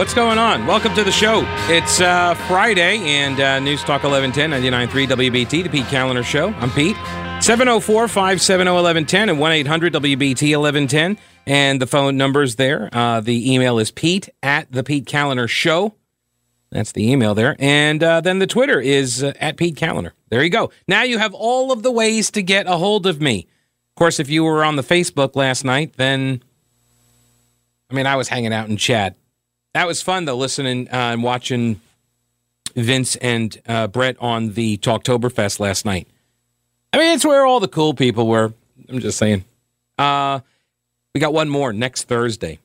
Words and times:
What's 0.00 0.14
going 0.14 0.38
on? 0.38 0.66
Welcome 0.66 0.94
to 0.94 1.04
the 1.04 1.12
show. 1.12 1.42
It's 1.68 2.00
uh, 2.00 2.32
Friday 2.48 3.00
and 3.00 3.38
uh, 3.38 3.60
News 3.60 3.82
Talk 3.82 4.02
1110, 4.02 4.50
99.3 4.88 5.06
WBT, 5.06 5.62
the 5.62 5.68
Pete 5.68 5.84
Kaliner 5.84 6.24
Show. 6.24 6.54
I'm 6.54 6.70
Pete. 6.70 6.96
704 7.42 8.08
570 8.08 8.70
1110 8.70 9.28
and 9.28 9.38
1 9.38 9.52
800 9.52 9.92
WBT 9.92 10.56
1110. 10.58 11.18
And 11.46 11.82
the 11.82 11.86
phone 11.86 12.16
number's 12.16 12.56
there. 12.56 12.88
Uh, 12.90 13.20
the 13.20 13.52
email 13.52 13.78
is 13.78 13.90
Pete 13.90 14.30
at 14.42 14.72
the 14.72 14.82
Pete 14.82 15.04
Kaliner 15.04 15.46
Show. 15.46 15.94
That's 16.70 16.92
the 16.92 17.06
email 17.06 17.34
there. 17.34 17.54
And 17.58 18.02
uh, 18.02 18.22
then 18.22 18.38
the 18.38 18.46
Twitter 18.46 18.80
is 18.80 19.22
uh, 19.22 19.34
at 19.38 19.58
Pete 19.58 19.76
Kaliner. 19.76 20.12
There 20.30 20.42
you 20.42 20.48
go. 20.48 20.70
Now 20.88 21.02
you 21.02 21.18
have 21.18 21.34
all 21.34 21.72
of 21.72 21.82
the 21.82 21.90
ways 21.90 22.30
to 22.30 22.42
get 22.42 22.66
a 22.66 22.78
hold 22.78 23.06
of 23.06 23.20
me. 23.20 23.48
Of 23.90 23.96
course, 23.96 24.18
if 24.18 24.30
you 24.30 24.44
were 24.44 24.64
on 24.64 24.76
the 24.76 24.82
Facebook 24.82 25.36
last 25.36 25.62
night, 25.62 25.98
then 25.98 26.42
I 27.90 27.94
mean, 27.94 28.06
I 28.06 28.16
was 28.16 28.28
hanging 28.28 28.54
out 28.54 28.70
in 28.70 28.78
chat. 28.78 29.16
That 29.74 29.86
was 29.86 30.02
fun 30.02 30.24
though, 30.24 30.36
listening 30.36 30.88
uh, 30.88 31.12
and 31.12 31.22
watching 31.22 31.80
Vince 32.74 33.16
and 33.16 33.60
uh, 33.66 33.86
Brett 33.86 34.16
on 34.20 34.54
the 34.54 34.78
Talktoberfest 34.78 35.60
last 35.60 35.84
night. 35.84 36.08
I 36.92 36.98
mean, 36.98 37.14
it's 37.14 37.24
where 37.24 37.46
all 37.46 37.60
the 37.60 37.68
cool 37.68 37.94
people 37.94 38.26
were. 38.26 38.52
I'm 38.88 38.98
just 38.98 39.18
saying. 39.18 39.44
Uh, 39.96 40.40
we 41.14 41.20
got 41.20 41.32
one 41.32 41.48
more 41.48 41.72
next 41.72 42.04
Thursday, 42.04 42.58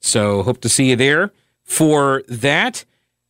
so 0.00 0.42
hope 0.42 0.60
to 0.60 0.68
see 0.68 0.90
you 0.90 0.96
there 0.96 1.32
for 1.64 2.22
that. 2.28 2.84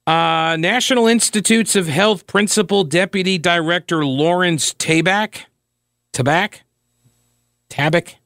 Uh, 0.07 0.57
National 0.59 1.07
Institutes 1.07 1.77
of 1.77 1.87
Health 1.87 2.27
Principal 2.27 2.83
Deputy 2.83 3.37
Director 3.37 4.05
Lawrence 4.07 4.73
Tabak, 4.75 5.45
Tabak, 6.15 6.61
Tabak, 7.69 8.09
I 8.09 8.17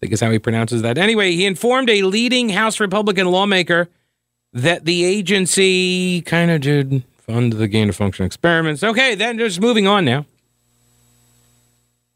think 0.00 0.12
is 0.12 0.20
how 0.20 0.30
he 0.32 0.40
pronounces 0.40 0.82
that. 0.82 0.98
Anyway, 0.98 1.32
he 1.32 1.46
informed 1.46 1.88
a 1.88 2.02
leading 2.02 2.48
House 2.48 2.80
Republican 2.80 3.28
lawmaker 3.28 3.88
that 4.54 4.84
the 4.84 5.04
agency 5.04 6.22
kind 6.22 6.50
of 6.50 6.62
did 6.62 7.02
fund 7.18 7.54
the 7.54 7.68
gain 7.68 7.88
of 7.88 7.96
function 7.96 8.24
experiments. 8.24 8.82
Okay, 8.82 9.14
then 9.14 9.36
just 9.36 9.60
moving 9.60 9.86
on 9.86 10.04
now. 10.04 10.24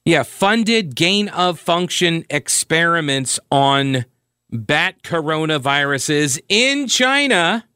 Yeah, 0.04 0.22
funded 0.22 0.94
gain 0.94 1.28
of 1.28 1.58
function 1.58 2.24
experiments 2.30 3.38
on 3.50 4.06
bat 4.50 5.02
coronaviruses 5.02 6.40
in 6.48 6.86
China. 6.86 7.66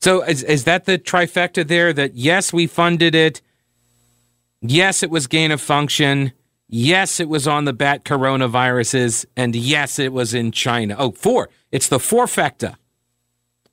So 0.00 0.22
is, 0.22 0.44
is 0.44 0.64
that 0.64 0.84
the 0.84 0.98
trifecta 0.98 1.66
there 1.66 1.92
that 1.92 2.14
yes, 2.14 2.52
we 2.52 2.68
funded 2.68 3.14
it. 3.14 3.40
Yes, 4.60 5.02
it 5.02 5.10
was 5.10 5.26
gain 5.26 5.50
of 5.50 5.60
function. 5.60 6.32
Yes, 6.68 7.18
it 7.18 7.28
was 7.28 7.48
on 7.48 7.64
the 7.64 7.72
bat 7.72 8.04
coronaviruses. 8.04 9.24
And 9.36 9.56
yes, 9.56 9.98
it 9.98 10.12
was 10.12 10.34
in 10.34 10.52
China. 10.52 10.94
Oh, 10.98 11.12
four. 11.12 11.48
It's 11.72 11.88
the 11.88 11.98
fourfecta. 11.98 12.76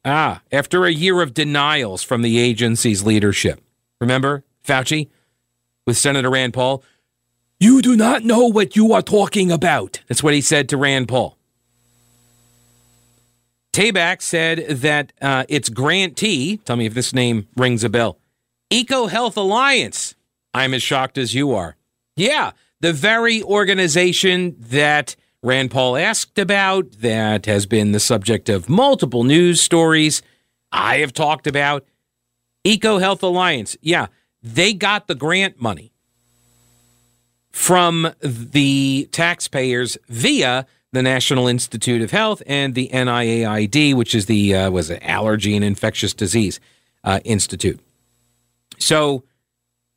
Ah, 0.05 0.41
after 0.51 0.85
a 0.85 0.91
year 0.91 1.21
of 1.21 1.33
denials 1.33 2.03
from 2.03 2.21
the 2.21 2.37
agency's 2.37 3.01
leadership. 3.01 3.59
Remember 3.99 4.43
Fauci 4.63 5.09
with 5.87 5.97
Senator 5.97 6.29
Rand 6.29 6.53
Paul? 6.53 6.83
You 7.59 7.81
do 7.81 7.95
not 7.95 8.23
know 8.23 8.45
what 8.45 8.75
you 8.75 8.93
are 8.93 9.01
talking 9.01 9.51
about. 9.51 10.01
That's 10.07 10.21
what 10.21 10.35
he 10.35 10.41
said 10.41 10.69
to 10.69 10.77
Rand 10.77 11.07
Paul. 11.07 11.37
Tabak 13.73 14.21
said 14.21 14.67
that 14.69 15.11
uh, 15.21 15.45
its 15.49 15.69
grantee, 15.69 16.57
tell 16.57 16.75
me 16.75 16.85
if 16.85 16.93
this 16.93 17.13
name 17.13 17.47
rings 17.57 17.83
a 17.83 17.89
bell, 17.89 18.19
EcoHealth 18.71 19.35
Alliance. 19.35 20.15
I'm 20.53 20.73
as 20.73 20.83
shocked 20.83 21.17
as 21.17 21.33
you 21.33 21.51
are. 21.53 21.75
Yeah, 22.15 22.51
the 22.79 22.93
very 22.93 23.41
organization 23.43 24.55
that 24.59 25.15
Rand 25.45 25.69
Paul 25.69 25.95
asked 25.95 26.39
about, 26.39 26.91
that 27.01 27.45
has 27.45 27.67
been 27.67 27.91
the 27.91 27.99
subject 27.99 28.49
of 28.49 28.67
multiple 28.67 29.23
news 29.23 29.61
stories. 29.61 30.23
I 30.71 30.97
have 30.97 31.13
talked 31.13 31.45
about 31.45 31.85
EcoHealth 32.65 33.21
Alliance. 33.21 33.77
Yeah, 33.79 34.07
they 34.41 34.73
got 34.73 35.05
the 35.05 35.13
grant 35.13 35.61
money 35.61 35.93
from 37.51 38.11
the 38.21 39.07
taxpayers 39.11 39.99
via 40.09 40.65
the 40.91 41.03
National 41.03 41.47
Institute 41.47 42.01
of 42.01 42.09
Health 42.09 42.41
and 42.47 42.73
the 42.73 42.89
NIAID, 42.91 43.93
which 43.93 44.15
is 44.15 44.25
the 44.25 44.55
uh, 44.55 44.71
was 44.71 44.89
it 44.89 44.99
Allergy 45.03 45.55
and 45.55 45.63
Infectious 45.63 46.15
Disease 46.15 46.59
uh, 47.03 47.19
Institute. 47.23 47.79
So 48.79 49.23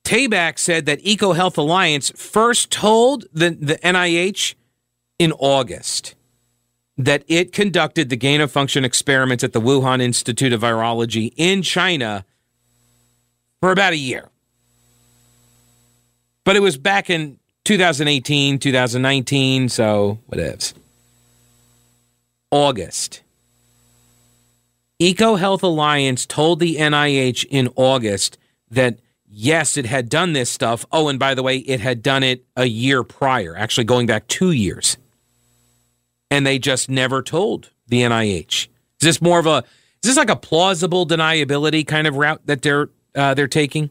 Tabak 0.04 0.59
said 0.59 0.84
that 0.84 1.03
EcoHealth 1.03 1.56
Alliance 1.56 2.12
first 2.15 2.70
told 2.70 3.25
the, 3.32 3.48
the 3.48 3.76
NIH 3.76 4.54
in 5.18 5.32
August 5.32 6.14
that 6.96 7.22
it 7.28 7.52
conducted 7.52 8.08
the 8.08 8.16
gain 8.16 8.40
of 8.40 8.50
function 8.50 8.84
experiments 8.84 9.44
at 9.44 9.52
the 9.52 9.60
Wuhan 9.60 10.02
Institute 10.02 10.52
of 10.52 10.62
Virology 10.62 11.32
in 11.36 11.62
China 11.62 12.24
for 13.60 13.70
about 13.70 13.92
a 13.92 13.96
year. 13.96 14.28
But 16.44 16.56
it 16.56 16.60
was 16.60 16.76
back 16.76 17.08
in 17.08 17.38
2018, 17.64 18.58
2019, 18.58 19.68
so 19.68 20.18
whatevs. 20.30 20.74
August. 22.50 23.22
EcoHealth 25.00 25.62
Alliance 25.62 26.26
told 26.26 26.58
the 26.58 26.76
NIH 26.76 27.44
in 27.50 27.68
August 27.76 28.38
that 28.70 28.98
yes, 29.30 29.76
it 29.76 29.86
had 29.86 30.08
done 30.08 30.32
this 30.32 30.50
stuff. 30.50 30.84
Oh, 30.90 31.08
and 31.08 31.18
by 31.18 31.34
the 31.34 31.42
way, 31.42 31.58
it 31.58 31.80
had 31.80 32.02
done 32.02 32.22
it 32.22 32.44
a 32.56 32.64
year 32.64 33.04
prior, 33.04 33.54
actually 33.56 33.84
going 33.84 34.06
back 34.06 34.26
two 34.26 34.50
years. 34.50 34.96
And 36.31 36.47
they 36.47 36.59
just 36.59 36.91
never 36.91 37.22
told 37.22 37.71
the 37.87 38.03
NIH. 38.03 38.69
Is 39.00 39.05
this 39.05 39.22
more 39.22 39.39
of 39.39 39.47
a 39.47 39.65
is 40.03 40.11
this 40.11 40.16
like 40.16 40.31
a 40.31 40.37
plausible 40.37 41.06
deniability 41.06 41.87
kind 41.87 42.06
of 42.06 42.16
route 42.16 42.41
that 42.47 42.62
they're 42.62 42.91
uh, 43.15 43.34
they're 43.34 43.49
taking, 43.49 43.91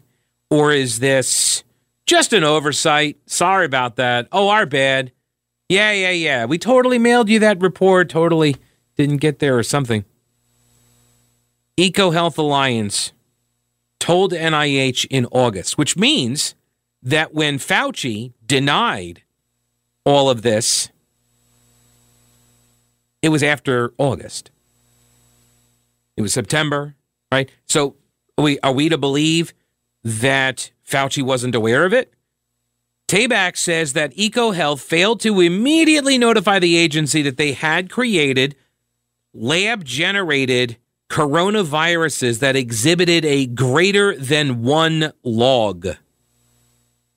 or 0.49 0.71
is 0.71 0.99
this 0.99 1.63
just 2.05 2.33
an 2.33 2.43
oversight? 2.43 3.17
Sorry 3.25 3.65
about 3.65 3.97
that. 3.97 4.27
Oh, 4.31 4.49
our 4.49 4.65
bad. 4.65 5.11
Yeah, 5.69 5.91
yeah, 5.91 6.11
yeah. 6.11 6.45
We 6.45 6.57
totally 6.57 6.97
mailed 6.97 7.27
you 7.27 7.39
that 7.39 7.59
report. 7.61 8.09
Totally 8.09 8.55
didn't 8.95 9.17
get 9.17 9.39
there 9.39 9.57
or 9.57 9.63
something. 9.63 10.05
EcoHealth 11.77 12.37
Alliance 12.37 13.11
told 13.99 14.31
NIH 14.31 15.05
in 15.09 15.25
August, 15.31 15.77
which 15.77 15.97
means 15.97 16.55
that 17.03 17.33
when 17.33 17.59
Fauci 17.59 18.33
denied 18.45 19.23
all 20.05 20.29
of 20.29 20.41
this, 20.41 20.89
it 23.21 23.29
was 23.29 23.43
after 23.43 23.93
August. 23.97 24.51
It 26.15 26.21
was 26.21 26.33
September, 26.33 26.95
right? 27.31 27.49
So 27.65 27.95
are 28.37 28.43
we, 28.43 28.59
are 28.59 28.71
we 28.71 28.89
to 28.89 28.97
believe 28.97 29.53
that 30.03 30.71
Fauci 30.87 31.23
wasn't 31.23 31.55
aware 31.55 31.85
of 31.85 31.93
it? 31.93 32.13
Tabak 33.07 33.55
says 33.55 33.93
that 33.93 34.13
EcoHealth 34.15 34.81
failed 34.81 35.21
to 35.21 35.39
immediately 35.39 36.17
notify 36.17 36.59
the 36.59 36.75
agency 36.75 37.21
that 37.21 37.37
they 37.37 37.53
had 37.53 37.89
created 37.89 38.55
lab 39.33 39.85
generated 39.85 40.77
coronaviruses 41.09 42.39
that 42.39 42.55
exhibited 42.55 43.23
a 43.23 43.45
greater 43.45 44.15
than 44.15 44.61
one 44.63 45.13
log 45.23 45.87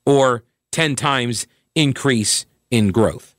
or 0.07 0.45
10 0.71 0.95
times 0.95 1.47
increase 1.75 2.47
in 2.71 2.93
growth. 2.93 3.30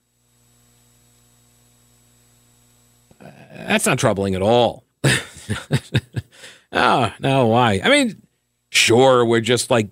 That's 3.68 3.86
not 3.86 4.00
troubling 4.00 4.36
at 4.36 4.42
all. 4.42 4.86
oh, 6.72 7.14
no, 7.20 7.48
why? 7.48 7.82
I 7.84 7.90
mean, 7.90 8.22
sure, 8.70 9.26
we're 9.26 9.42
just 9.42 9.70
like 9.70 9.90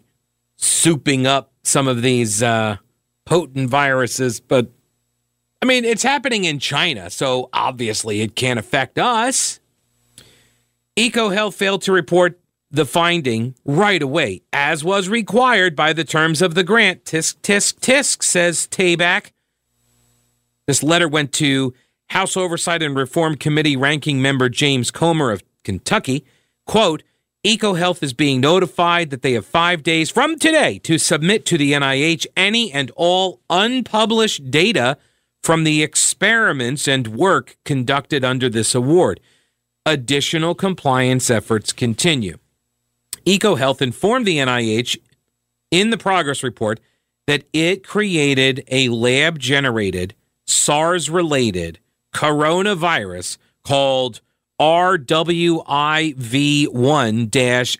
souping 0.57 1.25
up 1.25 1.53
some 1.63 1.87
of 1.87 2.01
these 2.01 2.43
uh, 2.43 2.77
potent 3.25 3.69
viruses, 3.69 4.39
but 4.39 4.71
I 5.61 5.65
mean, 5.65 5.83
it's 5.83 6.03
happening 6.03 6.45
in 6.45 6.59
China, 6.59 7.09
so 7.09 7.49
obviously 7.51 8.21
it 8.21 8.35
can't 8.35 8.59
affect 8.59 8.97
us. 8.97 9.59
EcoHealth 10.97 11.53
failed 11.53 11.81
to 11.83 11.91
report 11.91 12.39
the 12.71 12.85
finding 12.85 13.55
right 13.65 14.01
away, 14.01 14.41
as 14.53 14.83
was 14.83 15.09
required 15.09 15.75
by 15.75 15.91
the 15.91 16.03
terms 16.03 16.41
of 16.41 16.55
the 16.55 16.63
grant. 16.63 17.03
Tisk, 17.03 17.37
tisk, 17.41 17.79
tisk, 17.79 18.23
says 18.23 18.67
Tabak. 18.67 19.31
This 20.67 20.83
letter 20.83 21.07
went 21.07 21.33
to 21.33 21.73
House 22.09 22.35
Oversight 22.35 22.81
and 22.81 22.95
Reform 22.95 23.35
Committee 23.35 23.77
ranking 23.77 24.21
member 24.21 24.49
James 24.49 24.91
Comer 24.91 25.31
of 25.31 25.43
Kentucky. 25.63 26.25
Quote, 26.65 27.03
EcoHealth 27.45 28.03
is 28.03 28.13
being 28.13 28.41
notified 28.41 29.11
that 29.11 29.21
they 29.21 29.33
have 29.33 29.45
five 29.45 29.81
days 29.83 30.09
from 30.09 30.37
today 30.37 30.79
to 30.79 30.97
submit 30.97 31.45
to 31.45 31.57
the 31.57 31.71
NIH 31.71 32.25
any 32.35 32.71
and 32.71 32.91
all 32.95 33.39
unpublished 33.49 34.51
data 34.51 34.97
from 35.41 35.63
the 35.63 35.81
experiments 35.81 36.87
and 36.87 37.07
work 37.07 37.57
conducted 37.63 38.25
under 38.25 38.49
this 38.49 38.75
award. 38.75 39.19
Additional 39.85 40.53
compliance 40.53 41.29
efforts 41.29 41.71
continue. 41.71 42.37
EcoHealth 43.25 43.81
informed 43.81 44.25
the 44.25 44.37
NIH 44.37 44.97
in 45.71 45.91
the 45.91 45.97
progress 45.97 46.43
report 46.43 46.79
that 47.27 47.45
it 47.53 47.87
created 47.87 48.63
a 48.69 48.89
lab 48.89 49.39
generated 49.39 50.15
SARS 50.45 51.09
related 51.09 51.79
coronavirus 52.13 53.37
called 53.63 54.21
RWIV1 54.59 55.59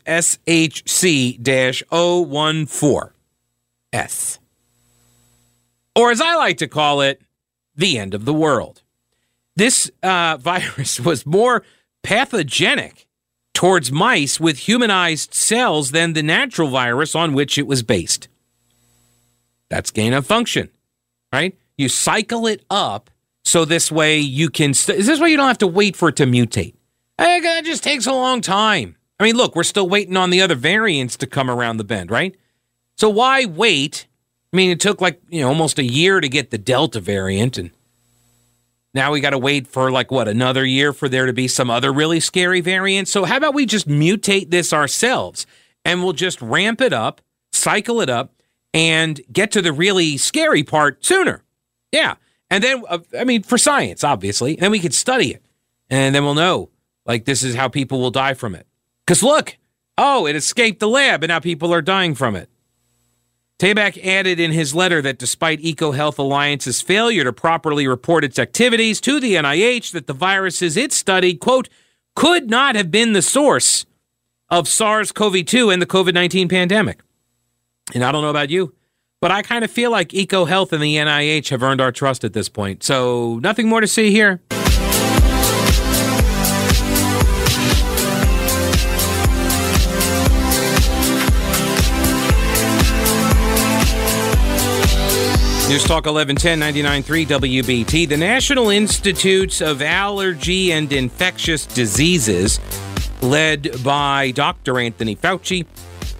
SHC 0.05 1.37
014 2.67 3.13
S. 3.91 4.39
Or 5.95 6.11
as 6.11 6.21
I 6.21 6.35
like 6.35 6.57
to 6.59 6.67
call 6.67 7.01
it, 7.01 7.21
the 7.75 7.97
end 7.97 8.13
of 8.13 8.25
the 8.25 8.33
world. 8.33 8.81
This 9.55 9.89
uh, 10.03 10.37
virus 10.41 10.99
was 10.99 11.25
more 11.25 11.63
pathogenic 12.03 13.07
towards 13.53 13.91
mice 13.91 14.39
with 14.39 14.59
humanized 14.59 15.33
cells 15.33 15.91
than 15.91 16.13
the 16.13 16.23
natural 16.23 16.69
virus 16.69 17.13
on 17.15 17.33
which 17.33 17.57
it 17.57 17.67
was 17.67 17.83
based. 17.83 18.29
That's 19.69 19.91
gain 19.91 20.13
of 20.13 20.25
function, 20.25 20.69
right? 21.33 21.57
You 21.77 21.89
cycle 21.89 22.47
it 22.47 22.63
up 22.69 23.09
so 23.43 23.65
this 23.65 23.91
way 23.91 24.19
you 24.19 24.49
can. 24.49 24.73
St- 24.73 24.99
is 24.99 25.07
this 25.07 25.19
way 25.19 25.29
you 25.29 25.37
don't 25.37 25.47
have 25.47 25.57
to 25.59 25.67
wait 25.67 25.95
for 25.95 26.09
it 26.09 26.15
to 26.17 26.25
mutate? 26.25 26.75
It 27.17 27.65
just 27.65 27.83
takes 27.83 28.05
a 28.05 28.11
long 28.11 28.41
time. 28.41 28.95
I 29.19 29.23
mean, 29.23 29.35
look, 29.35 29.55
we're 29.55 29.63
still 29.63 29.89
waiting 29.89 30.15
on 30.15 30.29
the 30.29 30.41
other 30.41 30.55
variants 30.55 31.17
to 31.17 31.27
come 31.27 31.49
around 31.49 31.77
the 31.77 31.83
bend, 31.83 32.09
right? 32.09 32.35
So 32.97 33.09
why 33.09 33.45
wait? 33.45 34.07
I 34.53 34.57
mean, 34.57 34.71
it 34.71 34.79
took 34.79 35.01
like 35.01 35.21
you 35.29 35.41
know 35.41 35.49
almost 35.49 35.79
a 35.79 35.83
year 35.83 36.19
to 36.19 36.29
get 36.29 36.51
the 36.51 36.57
Delta 36.57 36.99
variant, 36.99 37.57
and 37.57 37.71
now 38.93 39.11
we 39.11 39.19
got 39.19 39.31
to 39.31 39.37
wait 39.37 39.67
for 39.67 39.91
like 39.91 40.11
what 40.11 40.27
another 40.27 40.65
year 40.65 40.93
for 40.93 41.09
there 41.09 41.25
to 41.25 41.33
be 41.33 41.47
some 41.47 41.69
other 41.69 41.91
really 41.91 42.19
scary 42.19 42.61
variant. 42.61 43.07
So 43.07 43.25
how 43.25 43.37
about 43.37 43.53
we 43.53 43.65
just 43.65 43.87
mutate 43.87 44.51
this 44.51 44.73
ourselves 44.73 45.45
and 45.85 46.03
we'll 46.03 46.13
just 46.13 46.41
ramp 46.41 46.81
it 46.81 46.93
up, 46.93 47.21
cycle 47.51 48.01
it 48.01 48.09
up, 48.09 48.33
and 48.73 49.21
get 49.31 49.51
to 49.51 49.61
the 49.61 49.73
really 49.73 50.17
scary 50.17 50.63
part 50.63 51.03
sooner. 51.03 51.43
Yeah, 51.91 52.15
and 52.49 52.63
then 52.63 52.83
uh, 52.87 52.99
I 53.17 53.23
mean 53.23 53.43
for 53.43 53.57
science, 53.57 54.03
obviously, 54.03 54.53
and 54.53 54.61
then 54.61 54.71
we 54.71 54.79
could 54.79 54.93
study 54.93 55.31
it, 55.31 55.43
and 55.89 56.13
then 56.13 56.23
we'll 56.23 56.35
know 56.35 56.69
like 57.05 57.25
this 57.25 57.43
is 57.43 57.55
how 57.55 57.67
people 57.67 57.99
will 57.99 58.11
die 58.11 58.33
from 58.33 58.55
it. 58.55 58.67
Because 59.05 59.23
look, 59.23 59.57
oh, 59.97 60.27
it 60.27 60.35
escaped 60.35 60.79
the 60.79 60.87
lab, 60.87 61.23
and 61.23 61.29
now 61.29 61.39
people 61.39 61.73
are 61.73 61.81
dying 61.81 62.15
from 62.15 62.35
it. 62.35 62.49
Tabak 63.59 64.01
added 64.05 64.39
in 64.39 64.53
his 64.53 64.73
letter 64.73 65.01
that 65.01 65.19
despite 65.19 65.61
EcoHealth 65.61 66.17
Alliance's 66.17 66.81
failure 66.81 67.25
to 67.25 67.33
properly 67.33 67.87
report 67.87 68.23
its 68.23 68.39
activities 68.39 69.01
to 69.01 69.19
the 69.19 69.35
NIH, 69.35 69.91
that 69.91 70.07
the 70.07 70.13
viruses 70.13 70.77
it 70.77 70.93
studied, 70.93 71.41
quote, 71.41 71.67
could 72.15 72.49
not 72.49 72.75
have 72.75 72.89
been 72.89 73.11
the 73.11 73.21
source 73.21 73.85
of 74.49 74.67
SARS 74.67 75.11
CoV 75.11 75.45
2 75.45 75.69
and 75.69 75.81
the 75.81 75.85
COVID 75.85 76.13
19 76.13 76.47
pandemic. 76.47 77.01
And 77.93 78.03
I 78.03 78.11
don't 78.11 78.21
know 78.21 78.29
about 78.29 78.49
you, 78.49 78.73
but 79.21 79.31
I 79.31 79.41
kind 79.41 79.65
of 79.65 79.71
feel 79.71 79.91
like 79.91 80.09
EcoHealth 80.09 80.71
and 80.71 80.81
the 80.81 80.95
NIH 80.95 81.49
have 81.49 81.61
earned 81.61 81.81
our 81.81 81.91
trust 81.91 82.23
at 82.23 82.33
this 82.33 82.47
point. 82.47 82.83
So 82.83 83.39
nothing 83.39 83.67
more 83.67 83.81
to 83.81 83.87
see 83.87 84.11
here. 84.11 84.41
News 95.67 95.83
Talk 95.83 96.07
1110 96.07 96.59
99.3 97.03 97.27
WBT. 97.27 98.09
The 98.09 98.17
National 98.17 98.71
Institutes 98.71 99.61
of 99.61 99.83
Allergy 99.83 100.71
and 100.71 100.91
Infectious 100.91 101.67
Diseases, 101.67 102.59
led 103.21 103.83
by 103.83 104.31
Dr. 104.31 104.79
Anthony 104.79 105.15
Fauci, 105.15 105.67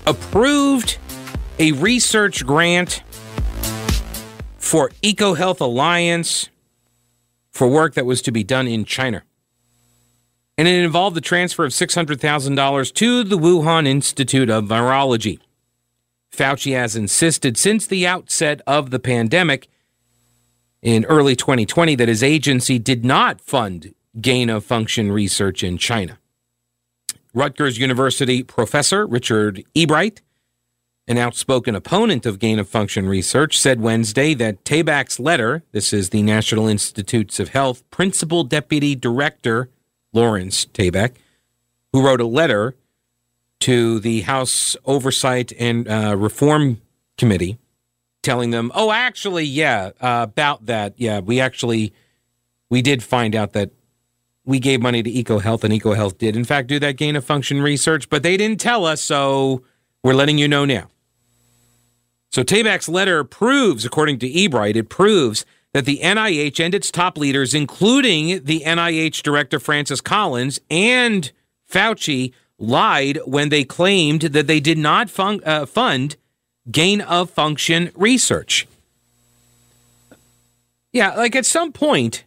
approved 0.05 0.99
a 1.59 1.73
research 1.73 2.45
grant 2.45 3.03
for 4.57 4.89
EcoHealth 5.03 5.59
Alliance 5.59 6.49
for 7.51 7.67
work 7.67 7.95
that 7.95 8.05
was 8.05 8.21
to 8.21 8.31
be 8.31 8.43
done 8.43 8.67
in 8.67 8.85
China. 8.85 9.23
And 10.57 10.67
it 10.67 10.83
involved 10.83 11.15
the 11.15 11.21
transfer 11.21 11.65
of 11.65 11.71
$600,000 11.71 12.93
to 12.93 13.23
the 13.23 13.37
Wuhan 13.37 13.87
Institute 13.87 14.49
of 14.49 14.65
Virology. 14.65 15.39
Fauci 16.31 16.73
has 16.73 16.95
insisted 16.95 17.57
since 17.57 17.85
the 17.85 18.07
outset 18.07 18.61
of 18.65 18.91
the 18.91 18.99
pandemic 18.99 19.67
in 20.81 21.03
early 21.05 21.35
2020 21.35 21.95
that 21.95 22.07
his 22.07 22.23
agency 22.23 22.79
did 22.79 23.03
not 23.03 23.41
fund 23.41 23.93
gain 24.21 24.49
of 24.49 24.63
function 24.63 25.11
research 25.11 25.63
in 25.63 25.77
China. 25.77 26.17
Rutgers 27.33 27.77
University 27.77 28.43
professor 28.43 29.05
Richard 29.05 29.63
Ebright, 29.75 30.21
an 31.09 31.17
outspoken 31.17 31.73
opponent 31.75 32.27
of 32.27 32.37
gain 32.37 32.59
of 32.59 32.69
function 32.69 33.09
research, 33.09 33.59
said 33.59 33.81
Wednesday 33.81 34.35
that 34.35 34.63
Tabak's 34.63 35.19
letter, 35.19 35.63
this 35.71 35.91
is 35.91 36.11
the 36.11 36.21
National 36.21 36.67
Institutes 36.67 37.39
of 37.39 37.49
Health 37.49 37.83
Principal 37.89 38.43
Deputy 38.43 38.93
Director 38.93 39.71
Lawrence 40.13 40.67
Tabak, 40.67 41.15
who 41.91 42.05
wrote 42.05 42.21
a 42.21 42.27
letter 42.27 42.75
to 43.61 43.99
the 43.99 44.21
House 44.21 44.77
Oversight 44.85 45.51
and 45.59 45.87
uh, 45.87 46.15
Reform 46.15 46.79
Committee, 47.17 47.57
telling 48.21 48.51
them, 48.51 48.71
"Oh, 48.75 48.91
actually, 48.91 49.45
yeah, 49.45 49.89
uh, 49.99 50.27
about 50.29 50.67
that, 50.67 50.93
yeah, 50.97 51.21
we 51.21 51.39
actually 51.39 51.91
we 52.69 52.83
did 52.83 53.01
find 53.01 53.35
out 53.35 53.53
that 53.53 53.71
we 54.45 54.59
gave 54.59 54.79
money 54.79 55.01
to 55.01 55.11
EcoHealth, 55.11 55.63
and 55.63 55.73
EcoHealth 55.73 56.19
did, 56.19 56.35
in 56.35 56.45
fact, 56.45 56.67
do 56.67 56.77
that 56.77 56.97
gain 56.97 57.15
of 57.15 57.25
function 57.25 57.63
research, 57.63 58.11
but 58.11 58.21
they 58.21 58.37
didn't 58.37 58.61
tell 58.61 58.85
us, 58.85 59.01
so 59.01 59.63
we're 60.03 60.13
letting 60.13 60.37
you 60.37 60.47
know 60.47 60.65
now." 60.65 60.87
So 62.31 62.43
Tabak's 62.43 62.87
letter 62.87 63.23
proves, 63.23 63.85
according 63.85 64.19
to 64.19 64.29
Ebright, 64.29 64.75
it 64.75 64.89
proves 64.89 65.45
that 65.73 65.85
the 65.85 65.99
NIH 65.99 66.63
and 66.63 66.73
its 66.73 66.91
top 66.91 67.17
leaders, 67.17 67.53
including 67.53 68.43
the 68.43 68.61
NIH 68.61 69.21
director 69.23 69.59
Francis 69.59 70.01
Collins 70.01 70.59
and 70.69 71.31
Fauci, 71.71 72.33
lied 72.57 73.19
when 73.25 73.49
they 73.49 73.63
claimed 73.63 74.21
that 74.21 74.47
they 74.47 74.59
did 74.59 74.77
not 74.77 75.09
fun- 75.09 75.41
uh, 75.45 75.65
fund 75.65 76.15
gain 76.71 77.01
of 77.01 77.29
function 77.29 77.91
research. 77.95 78.67
Yeah, 80.91 81.15
like 81.15 81.35
at 81.35 81.45
some 81.45 81.71
point, 81.71 82.23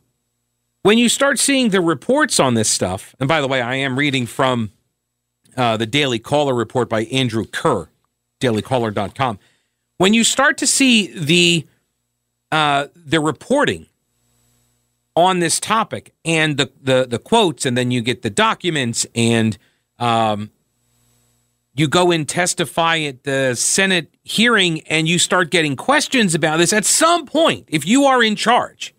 when 0.83 0.99
you 0.99 1.09
start 1.09 1.39
seeing 1.39 1.71
the 1.71 1.81
reports 1.81 2.41
on 2.41 2.55
this 2.55 2.69
stuff, 2.69 3.15
and 3.21 3.29
by 3.29 3.41
the 3.41 3.49
way, 3.49 3.61
I 3.61 3.75
am 3.77 3.99
reading 3.99 4.27
from 4.27 4.71
uh, 5.57 5.77
the 5.77 5.87
Daily 5.87 6.19
Caller 6.19 6.55
report 6.55 6.89
by 6.89 7.05
Andrew 7.05 7.45
Kerr, 7.45 7.89
dailycaller.com. 8.41 9.39
When 9.99 10.15
you 10.15 10.25
start 10.25 10.59
to 10.59 10.67
see 10.67 11.07
the 11.19 11.67
uh, 12.51 12.89
the 12.95 13.21
reporting 13.21 13.87
on 15.15 15.39
this 15.39 15.61
topic 15.61 16.13
and 16.25 16.57
the, 16.57 16.71
the 16.83 17.07
the 17.09 17.19
quotes, 17.19 17.65
and 17.67 17.77
then 17.77 17.91
you 17.91 18.03
get 18.03 18.23
the 18.23 18.31
documents 18.31 19.07
and 19.15 19.57
um, 19.99 20.51
you 21.75 21.89
go 21.89 22.11
and 22.11 22.29
testify 22.29 22.99
at 22.99 23.25
the 23.25 23.55
Senate 23.55 24.13
hearing 24.23 24.81
and 24.83 25.09
you 25.09 25.19
start 25.19 25.51
getting 25.51 25.77
questions 25.77 26.35
about 26.35 26.59
this, 26.59 26.73
at 26.73 26.85
some 26.85 27.27
point, 27.27 27.65
if 27.69 27.87
you 27.87 28.05
are 28.05 28.23
in 28.23 28.37
charge, 28.37 28.95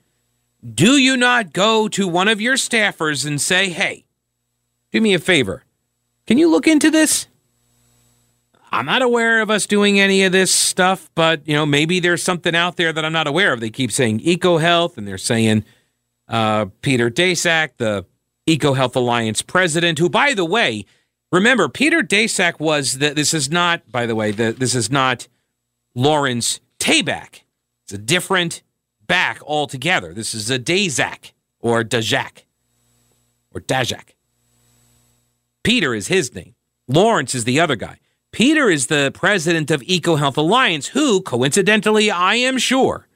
do 0.73 0.97
you 0.97 1.15
not 1.15 1.53
go 1.53 1.87
to 1.89 2.07
one 2.07 2.27
of 2.27 2.41
your 2.41 2.55
staffers 2.55 3.25
and 3.25 3.39
say, 3.39 3.69
hey, 3.69 4.05
do 4.91 5.01
me 5.01 5.13
a 5.13 5.19
favor? 5.19 5.63
Can 6.25 6.37
you 6.37 6.49
look 6.49 6.67
into 6.67 6.89
this? 6.89 7.27
I'm 8.73 8.87
not 8.87 9.03
aware 9.03 9.41
of 9.41 9.51
us 9.51 9.67
doing 9.67 9.99
any 9.99 10.23
of 10.23 10.31
this 10.31 10.53
stuff, 10.53 11.09
but 11.13 11.47
you 11.47 11.53
know 11.53 11.65
maybe 11.65 11.99
there's 11.99 12.23
something 12.23 12.55
out 12.55 12.75
there 12.75 12.91
that 12.91 13.05
I'm 13.05 13.13
not 13.13 13.27
aware 13.27 13.53
of. 13.53 13.59
They 13.59 13.69
keep 13.69 13.91
saying 13.91 14.21
EcoHealth, 14.21 14.97
and 14.97 15.07
they're 15.07 15.19
saying 15.19 15.63
uh, 16.27 16.65
Peter 16.81 17.11
Daszak, 17.11 17.77
the 17.77 18.05
EcoHealth 18.49 18.95
Alliance 18.95 19.43
president, 19.43 19.99
who, 19.99 20.09
by 20.09 20.33
the 20.33 20.43
way, 20.43 20.85
remember, 21.31 21.69
Peter 21.69 22.01
Daszak 22.01 22.59
was 22.59 22.97
the, 22.97 23.11
this 23.11 23.31
is 23.31 23.51
not, 23.51 23.89
by 23.91 24.07
the 24.07 24.15
way, 24.15 24.31
the, 24.31 24.51
this 24.51 24.73
is 24.73 24.89
not 24.89 25.27
Lawrence 25.93 26.59
Tabak. 26.79 27.41
It's 27.83 27.93
a 27.93 27.99
different 27.99 28.63
back 29.05 29.39
altogether. 29.43 30.15
This 30.15 30.33
is 30.33 30.49
a 30.49 30.57
Daszak 30.57 31.33
or 31.59 31.83
Dajak 31.83 32.45
or 33.53 33.61
Dajak. 33.61 34.15
Peter 35.63 35.93
is 35.93 36.07
his 36.07 36.33
name. 36.33 36.55
Lawrence 36.87 37.35
is 37.35 37.43
the 37.43 37.59
other 37.59 37.75
guy. 37.75 37.99
Peter 38.33 38.67
is 38.67 38.87
the 38.87 39.11
president 39.13 39.69
of 39.71 39.81
EcoHealth 39.81 40.35
Alliance, 40.37 40.87
who, 40.87 41.21
coincidentally, 41.21 42.09
I 42.09 42.35
am 42.35 42.57
sure, 42.57 43.07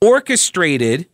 orchestrated 0.00 1.08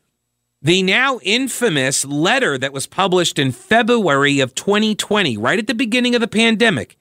the 0.61 0.83
now 0.83 1.19
infamous 1.23 2.05
letter 2.05 2.59
that 2.59 2.75
was 2.75 2.87
published 2.87 3.39
in 3.39 3.51
February 3.51 4.39
of 4.39 4.55
2020, 4.55 5.39
right 5.39 5.59
at 5.59 5.67
the 5.67 5.75
beginning 5.75 6.15
of 6.15 6.21
the 6.21 6.29
pandemic. 6.29 6.99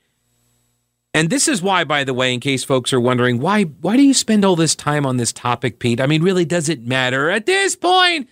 And 1.14 1.30
this 1.30 1.50
is 1.50 1.62
why, 1.62 1.84
by 1.84 2.06
the 2.06 2.14
way, 2.14 2.34
in 2.34 2.40
case 2.40 2.64
folks 2.64 2.94
are 2.94 3.00
wondering, 3.00 3.40
why 3.40 3.64
why 3.64 3.98
do 3.98 4.04
you 4.04 4.14
spend 4.14 4.46
all 4.46 4.56
this 4.56 4.74
time 4.74 5.06
on 5.06 5.18
this 5.18 5.34
topic, 5.34 5.80
Pete? 5.80 6.00
I 6.00 6.08
mean, 6.08 6.24
really, 6.24 6.46
does 6.46 6.70
it 6.70 6.88
matter 6.88 7.30
at 7.30 7.46
this 7.46 7.76
point? 7.76 8.30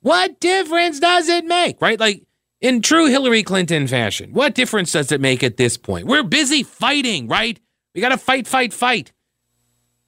What 0.00 0.38
difference 0.38 1.00
does 1.00 1.28
it 1.28 1.44
make? 1.44 1.82
Right? 1.82 1.98
Like 1.98 2.22
in 2.60 2.82
true 2.82 3.06
Hillary 3.06 3.42
Clinton 3.42 3.86
fashion, 3.86 4.32
what 4.32 4.54
difference 4.54 4.92
does 4.92 5.12
it 5.12 5.20
make 5.20 5.42
at 5.42 5.56
this 5.56 5.76
point? 5.76 6.06
We're 6.06 6.22
busy 6.22 6.62
fighting, 6.62 7.26
right? 7.28 7.58
We 7.94 8.00
got 8.00 8.10
to 8.10 8.18
fight, 8.18 8.46
fight, 8.46 8.72
fight. 8.72 9.12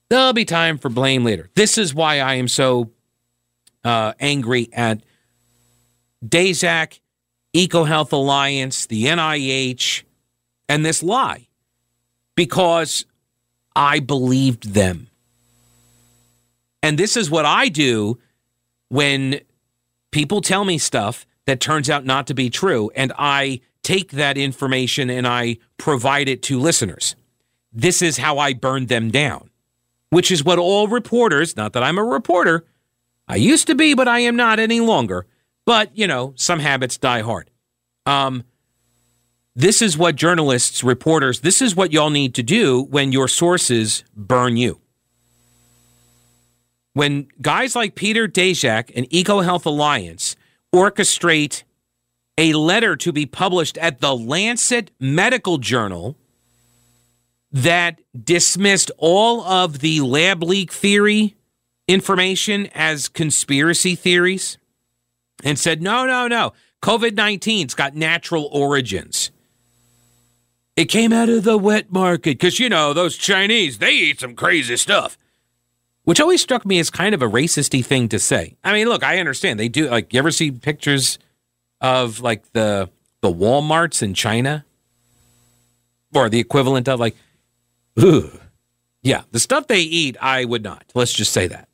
There'll 0.09 0.35
be 0.35 0.45
time 0.45 0.77
for 0.77 0.89
blame 0.89 1.25
later. 1.25 1.49
This 1.55 1.79
is 1.79 1.95
why 1.95 2.21
I 2.21 2.35
am 2.35 2.49
so 2.49 2.91
uh, 3.83 4.13
angry 4.21 4.69
at 4.73 5.03
Daszak 6.25 7.01
EcoHealth 7.55 8.13
Alliance, 8.13 8.87
the 8.87 9.05
NIH, 9.07 10.03
and 10.69 10.85
this 10.85 11.03
lie 11.03 11.49
because 12.35 13.05
I 13.75 14.01
believed 14.01 14.75
them. 14.75 15.09
And 16.83 16.99
this 16.99 17.17
is 17.17 17.31
what 17.31 17.45
I 17.45 17.69
do 17.69 18.19
when 18.89 19.41
people 20.11 20.41
tell 20.41 20.65
me 20.65 20.79
stuff 20.79 21.27
that 21.47 21.61
turns 21.61 21.91
out 21.91 22.05
not 22.05 22.27
to 22.29 22.35
be 22.35 22.51
true, 22.51 22.91
and 22.95 23.13
I 23.19 23.61
take 23.83 24.13
that 24.13 24.39
information 24.39 25.11
and 25.11 25.27
I 25.27 25.59
provide 25.77 26.29
it 26.29 26.43
to 26.45 26.59
listeners. 26.59 27.17
This 27.73 28.03
is 28.03 28.19
how 28.19 28.39
I 28.39 28.53
burn 28.53 28.87
them 28.87 29.11
down, 29.11 29.51
which 30.11 30.31
is 30.31 30.45
what 30.45 30.59
all 30.59 30.89
reporters, 30.89 31.57
not 31.57 31.73
that 31.73 31.83
I'm 31.83 31.99
a 31.99 32.05
reporter, 32.05 32.65
I 33.27 33.37
used 33.37 33.67
to 33.69 33.75
be, 33.75 33.95
but 33.95 34.09
I 34.09 34.21
am 34.21 34.37
not 34.37 34.59
any 34.59 34.81
longer. 34.81 35.27
But, 35.65 35.97
you 35.97 36.07
know, 36.07 36.35
some 36.37 36.59
habits 36.59 36.99
die 36.99 37.23
hard. 37.23 37.51
Um, 38.05 38.45
this 39.55 39.81
is 39.81 39.97
what 39.97 40.17
journalists, 40.17 40.83
reporters, 40.83 41.41
this 41.41 41.63
is 41.63 41.77
what 41.77 41.93
y'all 41.93 42.11
need 42.11 42.35
to 42.35 42.43
do 42.43 42.83
when 42.83 43.13
your 43.13 43.29
sources 43.29 44.05
burn 44.17 44.57
you. 44.57 44.81
When 46.95 47.29
guys 47.41 47.75
like 47.75 47.95
Peter 47.95 48.29
Daszak 48.29 48.91
and 48.95 49.09
EcoHealth 49.11 49.65
Alliance 49.67 50.37
orchestrate 50.75 51.63
a 52.39 52.55
letter 52.55 52.97
to 52.97 53.13
be 53.13 53.27
published 53.27 53.77
at 53.79 54.01
the 54.01 54.17
Lancet 54.17 54.91
Medical 54.99 55.59
Journal 55.59 56.17
that 57.51 58.01
dismissed 58.19 58.91
all 58.97 59.43
of 59.43 59.81
the 59.81 60.01
lab 60.01 60.43
leak 60.43 60.73
theory 60.73 61.37
information 61.87 62.69
as 62.75 63.09
conspiracy 63.09 63.95
theories 63.95 64.57
and 65.45 65.59
said, 65.59 65.83
no, 65.83 66.07
no, 66.07 66.27
no. 66.27 66.53
COVID 66.83 67.11
19's 67.11 67.75
got 67.75 67.95
natural 67.95 68.49
origins. 68.51 69.31
It 70.75 70.87
came 70.87 71.13
out 71.13 71.29
of 71.29 71.45
the 71.45 71.59
wet 71.59 71.93
market 71.93 72.39
because, 72.39 72.59
you 72.59 72.69
know, 72.69 72.95
those 72.95 73.17
Chinese, 73.17 73.79
they 73.79 73.93
eat 73.93 74.21
some 74.21 74.35
crazy 74.35 74.77
stuff. 74.79 75.19
Which 76.05 76.21
always 76.21 76.43
struck 76.43 76.67
me 76.67 76.81
as 76.81 76.91
kind 76.91 77.15
of 77.15 77.23
a 77.23 77.29
racisty 77.29 77.85
thing 77.85 78.09
to 78.09 78.19
say. 78.19 78.57
I 78.65 78.73
mean, 78.73 78.89
look, 78.89 79.05
I 79.05 79.19
understand 79.21 79.61
they 79.61 79.69
do. 79.69 79.89
Like, 79.89 80.13
you 80.13 80.19
ever 80.19 80.33
see 80.33 80.51
pictures 80.51 81.19
of 81.81 82.21
like 82.21 82.53
the 82.53 82.91
the 83.21 83.33
WalMarts 83.33 84.03
in 84.03 84.15
China, 84.15 84.65
or 86.13 86.29
the 86.29 86.41
equivalent 86.41 86.89
of 86.89 86.99
like, 86.99 87.17
ugh, 87.97 88.41
yeah, 89.03 89.23
the 89.31 89.41
stuff 89.41 89.67
they 89.69 89.81
eat, 89.81 90.17
I 90.21 90.45
would 90.45 90.63
not. 90.63 90.85
Let's 90.95 91.13
just 91.13 91.33
say 91.33 91.47
that. 91.49 91.69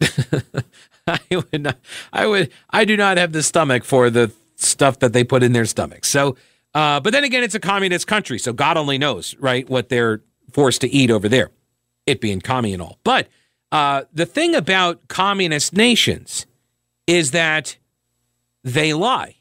I 1.07 1.21
would 1.31 1.63
not. 1.63 1.79
I 2.13 2.27
would. 2.27 2.51
I 2.71 2.85
do 2.85 2.97
not 2.97 3.17
have 3.17 3.33
the 3.33 3.43
stomach 3.43 3.85
for 3.85 4.11
the 4.11 4.31
stuff 4.57 4.99
that 4.99 5.13
they 5.13 5.25
put 5.25 5.43
in 5.43 5.53
their 5.53 5.65
stomachs. 5.65 6.09
So, 6.09 6.37
uh, 6.75 7.01
but 7.01 7.13
then 7.13 7.25
again, 7.25 7.43
it's 7.45 7.55
a 7.55 7.61
communist 7.61 8.07
country, 8.07 8.39
so 8.39 8.53
God 8.53 8.77
only 8.77 8.99
knows, 8.99 9.35
right, 9.39 9.69
what 9.69 9.89
they're 9.89 10.23
forced 10.53 10.81
to 10.83 10.89
eat 10.89 11.11
over 11.11 11.29
there, 11.29 11.51
it 12.07 12.21
being 12.21 12.41
commie 12.41 12.73
and 12.73 12.83
all. 12.83 12.99
But 13.05 13.29
uh, 13.73 14.05
the 14.13 14.27
thing 14.27 14.55
about 14.55 15.09
communist 15.09 15.75
nations 15.75 16.47
is 17.07 17.31
that 17.33 17.77
they 18.65 18.93
lie. 18.93 19.37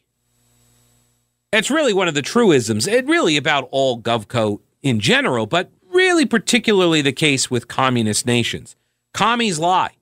It's 1.54 1.72
really 1.72 1.94
one 1.94 2.08
of 2.08 2.14
the 2.14 2.22
truisms. 2.22 2.88
It 2.88 3.06
really 3.06 3.38
about 3.38 3.70
all 3.72 4.02
GovCo 4.02 4.60
in 4.82 5.00
general, 5.00 5.46
but 5.46 5.72
really 5.92 6.26
particularly 6.26 7.02
the 7.02 7.14
case 7.14 7.50
with 7.50 7.68
communist 7.68 8.26
nations. 8.26 8.76
Commies 9.14 9.58
lie. 9.58 9.96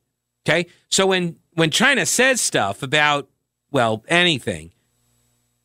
Okay. 0.48 0.68
So 0.90 1.08
when, 1.08 1.38
when 1.54 1.72
China 1.72 2.06
says 2.06 2.42
stuff 2.42 2.84
about, 2.84 3.30
well, 3.72 4.04
anything, 4.08 4.72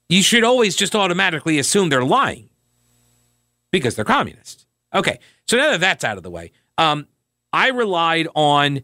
you 0.08 0.22
should 0.22 0.44
always 0.44 0.76
just 0.76 0.94
automatically 0.94 1.58
assume 1.58 1.88
they're 1.88 2.04
lying 2.04 2.50
because 3.70 3.96
they're 3.96 4.04
communists. 4.04 4.66
Okay. 4.94 5.18
So 5.46 5.56
now 5.56 5.70
that 5.70 5.80
that's 5.80 6.04
out 6.04 6.16
of 6.16 6.22
the 6.22 6.30
way, 6.30 6.52
um, 6.78 7.06
I 7.52 7.68
relied 7.68 8.28
on 8.34 8.82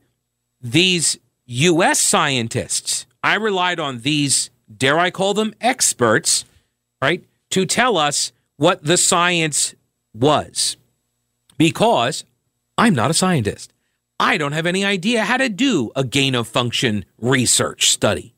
these 0.60 1.18
U.S. 1.46 2.00
scientists. 2.00 3.06
I 3.22 3.34
relied 3.34 3.80
on 3.80 4.00
these, 4.00 4.50
dare 4.74 4.98
I 4.98 5.10
call 5.10 5.34
them 5.34 5.54
experts, 5.60 6.44
right, 7.00 7.24
to 7.50 7.66
tell 7.66 7.96
us 7.96 8.32
what 8.56 8.84
the 8.84 8.96
science 8.96 9.74
was 10.14 10.76
because 11.58 12.24
I'm 12.78 12.94
not 12.94 13.10
a 13.10 13.14
scientist. 13.14 13.72
I 14.18 14.38
don't 14.38 14.52
have 14.52 14.66
any 14.66 14.84
idea 14.84 15.24
how 15.24 15.36
to 15.36 15.48
do 15.48 15.90
a 15.94 16.02
gain 16.04 16.34
of 16.34 16.48
function 16.48 17.04
research 17.18 17.90
study. 17.90 18.34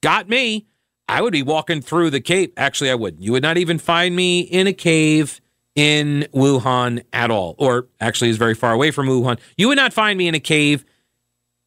Got 0.00 0.28
me. 0.28 0.66
I 1.08 1.22
would 1.22 1.32
be 1.32 1.42
walking 1.42 1.80
through 1.80 2.10
the 2.10 2.20
cave. 2.20 2.52
Actually, 2.56 2.90
I 2.90 2.94
wouldn't. 2.96 3.22
You 3.22 3.32
would 3.32 3.42
not 3.42 3.56
even 3.56 3.78
find 3.78 4.14
me 4.14 4.40
in 4.40 4.66
a 4.66 4.72
cave 4.72 5.40
in 5.78 6.26
Wuhan 6.34 7.04
at 7.12 7.30
all, 7.30 7.54
or 7.56 7.86
actually 8.00 8.30
is 8.30 8.36
very 8.36 8.54
far 8.54 8.72
away 8.72 8.90
from 8.90 9.06
Wuhan. 9.06 9.38
You 9.56 9.68
would 9.68 9.76
not 9.76 9.92
find 9.92 10.18
me 10.18 10.26
in 10.26 10.34
a 10.34 10.40
cave 10.40 10.84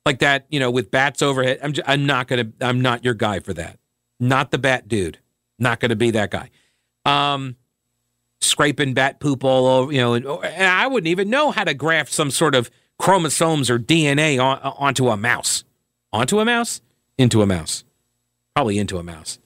like 0.06 0.20
that, 0.20 0.48
you 0.50 0.60
know, 0.60 0.70
with 0.70 0.91
bats 0.91 1.22
overhead. 1.22 1.60
I'm, 1.63 1.72
just, 1.72 1.88
I'm 1.88 2.06
not 2.06 2.27
gonna. 2.27 2.51
I'm 2.60 2.82
not 2.82 3.06
your 3.06 3.13
guy 3.13 3.39
for 3.39 3.53
that. 3.53 3.80
Not 4.20 4.51
the 4.51 4.58
bat 4.58 4.89
dude. 4.89 5.20
Not 5.60 5.80
gonna 5.80 5.96
be 5.96 6.12
that 6.12 6.30
guy. 6.30 6.50
Um, 7.06 7.56
scraping 8.41 8.94
bat 8.94 9.22
poop 9.22 9.46
all 9.46 9.65
over, 9.65 9.94
you 9.94 10.01
know, 10.01 10.13
and, 10.13 10.25
and 10.25 10.68
I 10.68 10.88
wouldn't 10.88 11.08
even 11.08 11.30
know 11.30 11.51
how 11.51 11.63
to 11.63 11.74
graft 11.74 12.12
some 12.12 12.32
sort 12.32 12.53
of 12.53 12.70
chromosomes 13.00 13.70
or 13.70 13.80
DNA 13.80 14.44
on, 14.44 14.60
onto 14.60 15.08
a 15.08 15.15
mouse. 15.15 15.63
Onto 16.12 16.41
a 16.41 16.46
mouse? 16.46 16.82
Into 17.18 17.41
a 17.41 17.46
mouse. 17.46 17.86
Probably 18.58 18.77
into 18.77 18.98
a 18.98 19.03
mouse. 19.03 19.39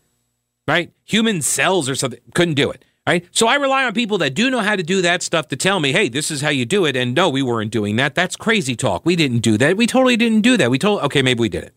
Right? 0.67 0.91
Human 1.03 1.43
cells 1.43 1.87
or 1.87 1.93
something. 1.93 2.19
Couldn't 2.33 2.55
do 2.55 2.71
it. 2.71 2.83
Right? 3.07 3.25
So 3.31 3.47
I 3.47 3.55
rely 3.55 3.83
on 3.83 3.93
people 3.93 4.17
that 4.19 4.33
do 4.33 4.49
know 4.49 4.61
how 4.61 4.75
to 4.75 4.81
do 4.81 5.01
that 5.03 5.21
stuff 5.21 5.47
to 5.49 5.55
tell 5.55 5.79
me, 5.79 5.91
hey, 5.91 6.09
this 6.09 6.31
is 6.31 6.41
how 6.41 6.49
you 6.49 6.65
do 6.65 6.85
it. 6.85 6.95
And 6.95 7.13
no, 7.13 7.29
we 7.29 7.43
weren't 7.43 7.71
doing 7.71 7.97
that. 7.97 8.15
That's 8.15 8.35
crazy 8.35 8.75
talk. 8.75 9.05
We 9.05 9.15
didn't 9.15 9.39
do 9.39 9.59
that. 9.59 9.77
We 9.77 9.85
totally 9.85 10.17
didn't 10.17 10.41
do 10.41 10.57
that. 10.57 10.71
We 10.71 10.79
told, 10.79 11.01
okay, 11.03 11.21
maybe 11.21 11.39
we 11.39 11.49
did 11.49 11.65
it. 11.65 11.73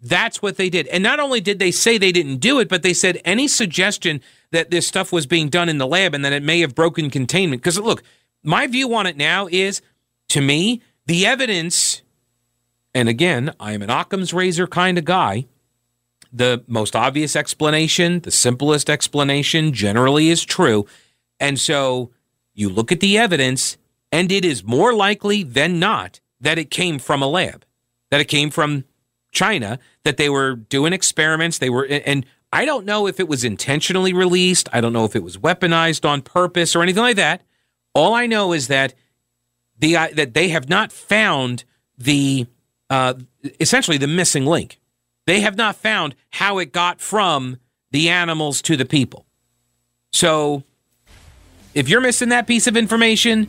That's 0.00 0.40
what 0.40 0.56
they 0.56 0.70
did. 0.70 0.86
And 0.86 1.02
not 1.02 1.20
only 1.20 1.40
did 1.40 1.58
they 1.58 1.70
say 1.70 1.98
they 1.98 2.12
didn't 2.12 2.36
do 2.36 2.60
it, 2.60 2.68
but 2.68 2.82
they 2.82 2.94
said 2.94 3.20
any 3.24 3.46
suggestion 3.46 4.22
that 4.52 4.70
this 4.70 4.86
stuff 4.86 5.12
was 5.12 5.26
being 5.26 5.48
done 5.48 5.68
in 5.68 5.78
the 5.78 5.86
lab 5.86 6.14
and 6.14 6.24
that 6.24 6.32
it 6.32 6.42
may 6.42 6.60
have 6.60 6.74
broken 6.74 7.10
containment. 7.10 7.60
Because 7.60 7.78
look, 7.78 8.02
my 8.42 8.66
view 8.66 8.94
on 8.94 9.06
it 9.06 9.16
now 9.16 9.48
is 9.50 9.82
to 10.28 10.40
me, 10.40 10.80
the 11.06 11.26
evidence, 11.26 12.02
and 12.94 13.08
again, 13.08 13.52
I 13.58 13.72
am 13.72 13.82
an 13.82 13.90
Occam's 13.90 14.32
razor 14.32 14.66
kind 14.66 14.98
of 14.98 15.04
guy. 15.04 15.46
The 16.32 16.64
most 16.66 16.94
obvious 16.94 17.34
explanation, 17.34 18.20
the 18.20 18.30
simplest 18.30 18.90
explanation 18.90 19.72
generally 19.72 20.28
is 20.28 20.44
true. 20.44 20.86
And 21.40 21.58
so 21.58 22.10
you 22.54 22.68
look 22.68 22.92
at 22.92 23.00
the 23.00 23.16
evidence, 23.16 23.78
and 24.12 24.30
it 24.30 24.44
is 24.44 24.64
more 24.64 24.92
likely 24.92 25.42
than 25.42 25.78
not 25.78 26.20
that 26.40 26.58
it 26.58 26.70
came 26.70 26.98
from 26.98 27.22
a 27.22 27.26
lab, 27.28 27.64
that 28.10 28.20
it 28.20 28.26
came 28.26 28.50
from 28.50 28.84
China, 29.30 29.78
that 30.04 30.16
they 30.16 30.28
were 30.28 30.54
doing 30.54 30.92
experiments. 30.92 31.58
They 31.58 31.70
were, 31.70 31.86
and 31.86 32.26
I 32.52 32.64
don't 32.64 32.86
know 32.86 33.06
if 33.06 33.20
it 33.20 33.28
was 33.28 33.44
intentionally 33.44 34.12
released. 34.12 34.68
I 34.72 34.80
don't 34.80 34.92
know 34.92 35.04
if 35.04 35.14
it 35.14 35.22
was 35.22 35.36
weaponized 35.36 36.08
on 36.08 36.22
purpose 36.22 36.74
or 36.74 36.82
anything 36.82 37.02
like 37.02 37.16
that. 37.16 37.42
All 37.94 38.14
I 38.14 38.26
know 38.26 38.52
is 38.52 38.68
that 38.68 38.94
the 39.78 39.96
uh, 39.96 40.08
that 40.14 40.34
they 40.34 40.48
have 40.48 40.68
not 40.68 40.92
found 40.92 41.64
the 41.96 42.46
uh, 42.90 43.14
essentially 43.60 43.98
the 43.98 44.06
missing 44.06 44.46
link. 44.46 44.80
They 45.28 45.42
have 45.42 45.58
not 45.58 45.76
found 45.76 46.14
how 46.30 46.56
it 46.56 46.72
got 46.72 47.02
from 47.02 47.58
the 47.90 48.08
animals 48.08 48.62
to 48.62 48.78
the 48.78 48.86
people. 48.86 49.26
So, 50.10 50.62
if 51.74 51.86
you're 51.86 52.00
missing 52.00 52.30
that 52.30 52.46
piece 52.46 52.66
of 52.66 52.78
information, 52.78 53.46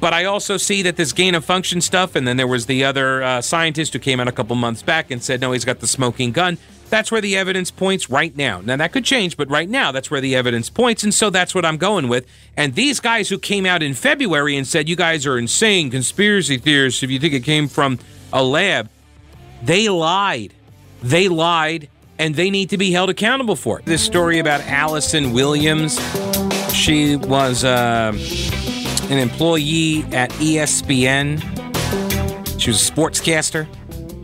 but 0.00 0.12
I 0.12 0.26
also 0.26 0.58
see 0.58 0.82
that 0.82 0.96
this 0.96 1.14
gain 1.14 1.34
of 1.34 1.46
function 1.46 1.80
stuff, 1.80 2.14
and 2.14 2.28
then 2.28 2.36
there 2.36 2.46
was 2.46 2.66
the 2.66 2.84
other 2.84 3.22
uh, 3.22 3.40
scientist 3.40 3.94
who 3.94 3.98
came 3.98 4.20
out 4.20 4.28
a 4.28 4.32
couple 4.32 4.54
months 4.54 4.82
back 4.82 5.10
and 5.10 5.24
said, 5.24 5.40
no, 5.40 5.52
he's 5.52 5.64
got 5.64 5.80
the 5.80 5.86
smoking 5.86 6.30
gun. 6.30 6.58
That's 6.90 7.10
where 7.10 7.22
the 7.22 7.38
evidence 7.38 7.70
points 7.70 8.10
right 8.10 8.36
now. 8.36 8.60
Now, 8.60 8.76
that 8.76 8.92
could 8.92 9.06
change, 9.06 9.38
but 9.38 9.48
right 9.48 9.70
now, 9.70 9.92
that's 9.92 10.10
where 10.10 10.20
the 10.20 10.36
evidence 10.36 10.68
points. 10.68 11.02
And 11.02 11.14
so 11.14 11.30
that's 11.30 11.54
what 11.54 11.64
I'm 11.64 11.78
going 11.78 12.08
with. 12.08 12.26
And 12.54 12.74
these 12.74 13.00
guys 13.00 13.30
who 13.30 13.38
came 13.38 13.64
out 13.64 13.82
in 13.82 13.94
February 13.94 14.58
and 14.58 14.66
said, 14.66 14.90
you 14.90 14.96
guys 14.96 15.24
are 15.24 15.38
insane 15.38 15.88
conspiracy 15.88 16.58
theorists 16.58 17.02
if 17.02 17.10
you 17.10 17.18
think 17.18 17.32
it 17.32 17.44
came 17.44 17.66
from 17.66 17.98
a 18.30 18.44
lab, 18.44 18.90
they 19.62 19.88
lied. 19.88 20.52
They 21.02 21.28
lied, 21.28 21.88
and 22.18 22.34
they 22.34 22.50
need 22.50 22.70
to 22.70 22.78
be 22.78 22.92
held 22.92 23.10
accountable 23.10 23.56
for 23.56 23.78
it. 23.78 23.84
This 23.84 24.02
story 24.02 24.38
about 24.38 24.60
Allison 24.62 25.32
Williams, 25.32 26.00
she 26.72 27.16
was 27.16 27.64
uh, 27.64 28.12
an 29.10 29.18
employee 29.18 30.04
at 30.12 30.30
ESPN, 30.32 31.40
she 32.60 32.70
was 32.70 32.88
a 32.88 32.92
sportscaster, 32.92 33.68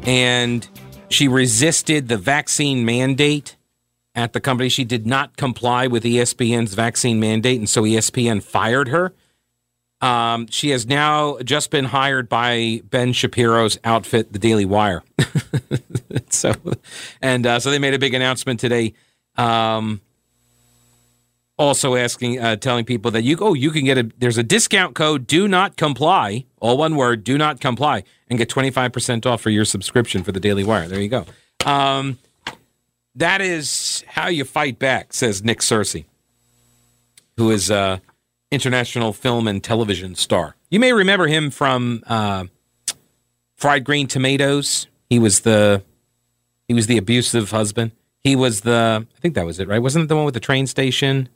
and 0.07 0.67
she 1.09 1.29
resisted 1.29 2.09
the 2.09 2.17
vaccine 2.17 2.85
mandate 2.85 3.57
at 4.14 4.33
the 4.33 4.41
company. 4.41 4.69
She 4.69 4.85
did 4.85 5.07
not 5.07 5.37
comply 5.37 5.87
with 5.87 6.05
ESPN's 6.05 6.75
vaccine 6.75 7.21
mandate, 7.21 7.59
and 7.59 7.69
so 7.69 7.83
ESPN 7.83 8.43
fired 8.43 8.88
her. 8.88 9.12
Um, 10.02 10.49
she 10.49 10.71
has 10.71 10.85
now 10.85 11.38
just 11.44 11.71
been 11.71 11.85
hired 11.85 12.28
by 12.28 12.82
Ben 12.90 13.12
Shapiro's 13.12 13.78
outfit, 13.85 14.32
The 14.32 14.38
Daily 14.40 14.64
Wire. 14.64 15.04
so, 16.28 16.52
and 17.23 17.47
uh, 17.47 17.61
so 17.61 17.71
they 17.71 17.78
made 17.78 17.94
a 17.94 18.00
big 18.00 18.12
announcement 18.12 18.59
today. 18.59 18.94
Um, 19.37 20.00
also 21.56 21.94
asking, 21.94 22.40
uh, 22.40 22.56
telling 22.56 22.85
people 22.85 23.12
that 23.12 23.23
you 23.23 23.37
oh 23.40 23.54
you 23.54 23.71
can 23.71 23.85
get 23.85 23.97
a 23.97 24.11
there's 24.18 24.38
a 24.38 24.42
discount 24.42 24.97
code. 24.97 25.28
Do 25.28 25.47
not 25.47 25.76
comply. 25.76 26.47
All 26.59 26.76
one 26.76 26.97
word. 26.97 27.23
Do 27.23 27.38
not 27.38 27.61
comply, 27.61 28.02
and 28.28 28.38
get 28.38 28.49
twenty 28.49 28.73
five 28.73 28.92
percent 28.92 29.25
off 29.25 29.40
for 29.40 29.50
your 29.50 29.64
subscription 29.64 30.25
for 30.25 30.32
the 30.32 30.40
Daily 30.40 30.64
Wire. 30.64 30.88
There 30.88 31.00
you 31.00 31.09
go. 31.09 31.26
Um, 31.64 32.18
that 33.14 33.40
is 33.40 34.02
how 34.09 34.26
you 34.26 34.44
fight 34.44 34.80
back, 34.80 35.12
says 35.12 35.44
Nick 35.44 35.61
Searcy, 35.61 36.06
who 37.37 37.50
is 37.52 37.71
a 37.71 38.02
international 38.52 39.12
film 39.12 39.49
and 39.49 39.64
television 39.64 40.14
star. 40.14 40.54
You 40.71 40.78
may 40.78 40.92
remember 40.92 41.26
him 41.26 41.50
from 41.50 42.04
uh, 42.06 42.44
Fried 43.56 43.82
Green 43.82 44.06
Tomatoes. 44.06 44.87
He 45.09 45.18
was 45.18 45.40
the 45.40 45.82
he 46.68 46.75
was 46.75 46.87
the 46.87 46.99
abusive 46.99 47.50
husband. 47.50 47.92
He 48.23 48.37
was 48.37 48.61
the 48.61 49.06
I 49.16 49.21
think 49.21 49.35
that 49.35 49.47
was 49.47 49.59
it, 49.59 49.66
right? 49.66 49.82
Wasn't 49.82 50.04
it 50.04 50.09
the 50.09 50.16
one 50.16 50.25
with 50.25 50.35
the 50.35 50.40
train 50.40 50.66
station? 50.66 51.28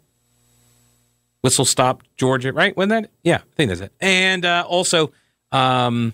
Whistle 1.43 1.65
Stop 1.65 2.03
Georgia, 2.17 2.53
right? 2.53 2.77
Wasn't 2.77 2.91
that? 2.91 3.11
Yeah, 3.23 3.37
I 3.37 3.55
think 3.57 3.71
that's 3.71 3.81
it. 3.81 3.93
And 4.01 4.45
uh, 4.45 4.65
also 4.69 5.13
um, 5.53 6.13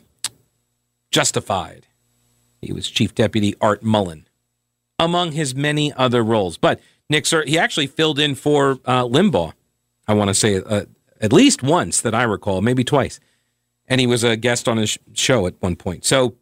Justified. 1.10 1.86
He 2.62 2.72
was 2.72 2.88
Chief 2.88 3.14
Deputy 3.14 3.54
Art 3.60 3.82
Mullen, 3.82 4.26
among 4.98 5.32
his 5.32 5.54
many 5.54 5.92
other 5.92 6.22
roles. 6.22 6.56
But 6.56 6.80
Nick 7.10 7.24
Searcy, 7.24 7.48
he 7.48 7.58
actually 7.58 7.86
filled 7.86 8.18
in 8.18 8.34
for 8.34 8.78
uh, 8.84 9.04
Limbaugh. 9.04 9.52
I 10.08 10.14
want 10.14 10.28
to 10.28 10.34
say 10.34 10.56
uh, 10.56 10.84
at 11.20 11.32
least 11.32 11.62
once 11.62 12.00
that 12.00 12.14
I 12.14 12.24
recall, 12.24 12.60
maybe 12.60 12.84
twice. 12.84 13.20
And 13.88 14.00
he 14.00 14.06
was 14.06 14.24
a 14.24 14.36
guest 14.36 14.68
on 14.68 14.76
his 14.76 14.98
show 15.12 15.46
at 15.46 15.54
one 15.60 15.76
point. 15.76 16.04
So 16.04 16.34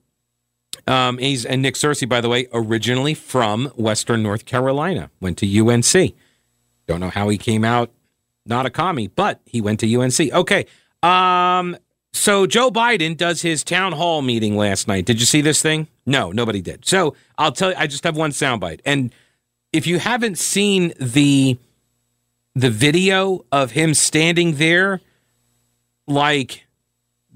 um, 0.86 1.18
he's 1.18 1.44
and 1.44 1.62
Nick 1.62 1.74
Searcy, 1.74 2.08
by 2.08 2.20
the 2.20 2.28
way, 2.28 2.48
originally 2.52 3.14
from 3.14 3.66
Western 3.76 4.22
North 4.22 4.44
Carolina, 4.44 5.10
went 5.20 5.38
to 5.38 5.68
UNC. 5.68 6.14
Don't 6.86 7.00
know 7.00 7.10
how 7.10 7.28
he 7.28 7.38
came 7.38 7.64
out 7.64 7.90
not 8.46 8.66
a 8.66 8.70
commie, 8.70 9.08
but 9.08 9.40
he 9.44 9.60
went 9.60 9.80
to 9.80 9.96
UNC. 9.96 10.20
Okay. 10.20 10.66
Um, 11.02 11.76
so 12.12 12.46
Joe 12.46 12.70
Biden 12.70 13.16
does 13.16 13.42
his 13.42 13.62
town 13.62 13.92
hall 13.92 14.22
meeting 14.22 14.56
last 14.56 14.88
night. 14.88 15.04
Did 15.06 15.20
you 15.20 15.26
see 15.26 15.40
this 15.40 15.62
thing? 15.62 15.86
No, 16.04 16.32
nobody 16.32 16.60
did. 16.60 16.84
So 16.84 17.14
I'll 17.38 17.52
tell 17.52 17.70
you, 17.70 17.76
I 17.78 17.86
just 17.86 18.04
have 18.04 18.16
one 18.16 18.32
soundbite. 18.32 18.80
And 18.84 19.14
if 19.72 19.86
you 19.86 19.98
haven't 19.98 20.36
seen 20.36 20.92
the 20.98 21.56
the 22.54 22.70
video 22.70 23.44
of 23.52 23.72
him 23.72 23.94
standing 23.94 24.56
there 24.56 25.00
like 26.06 26.66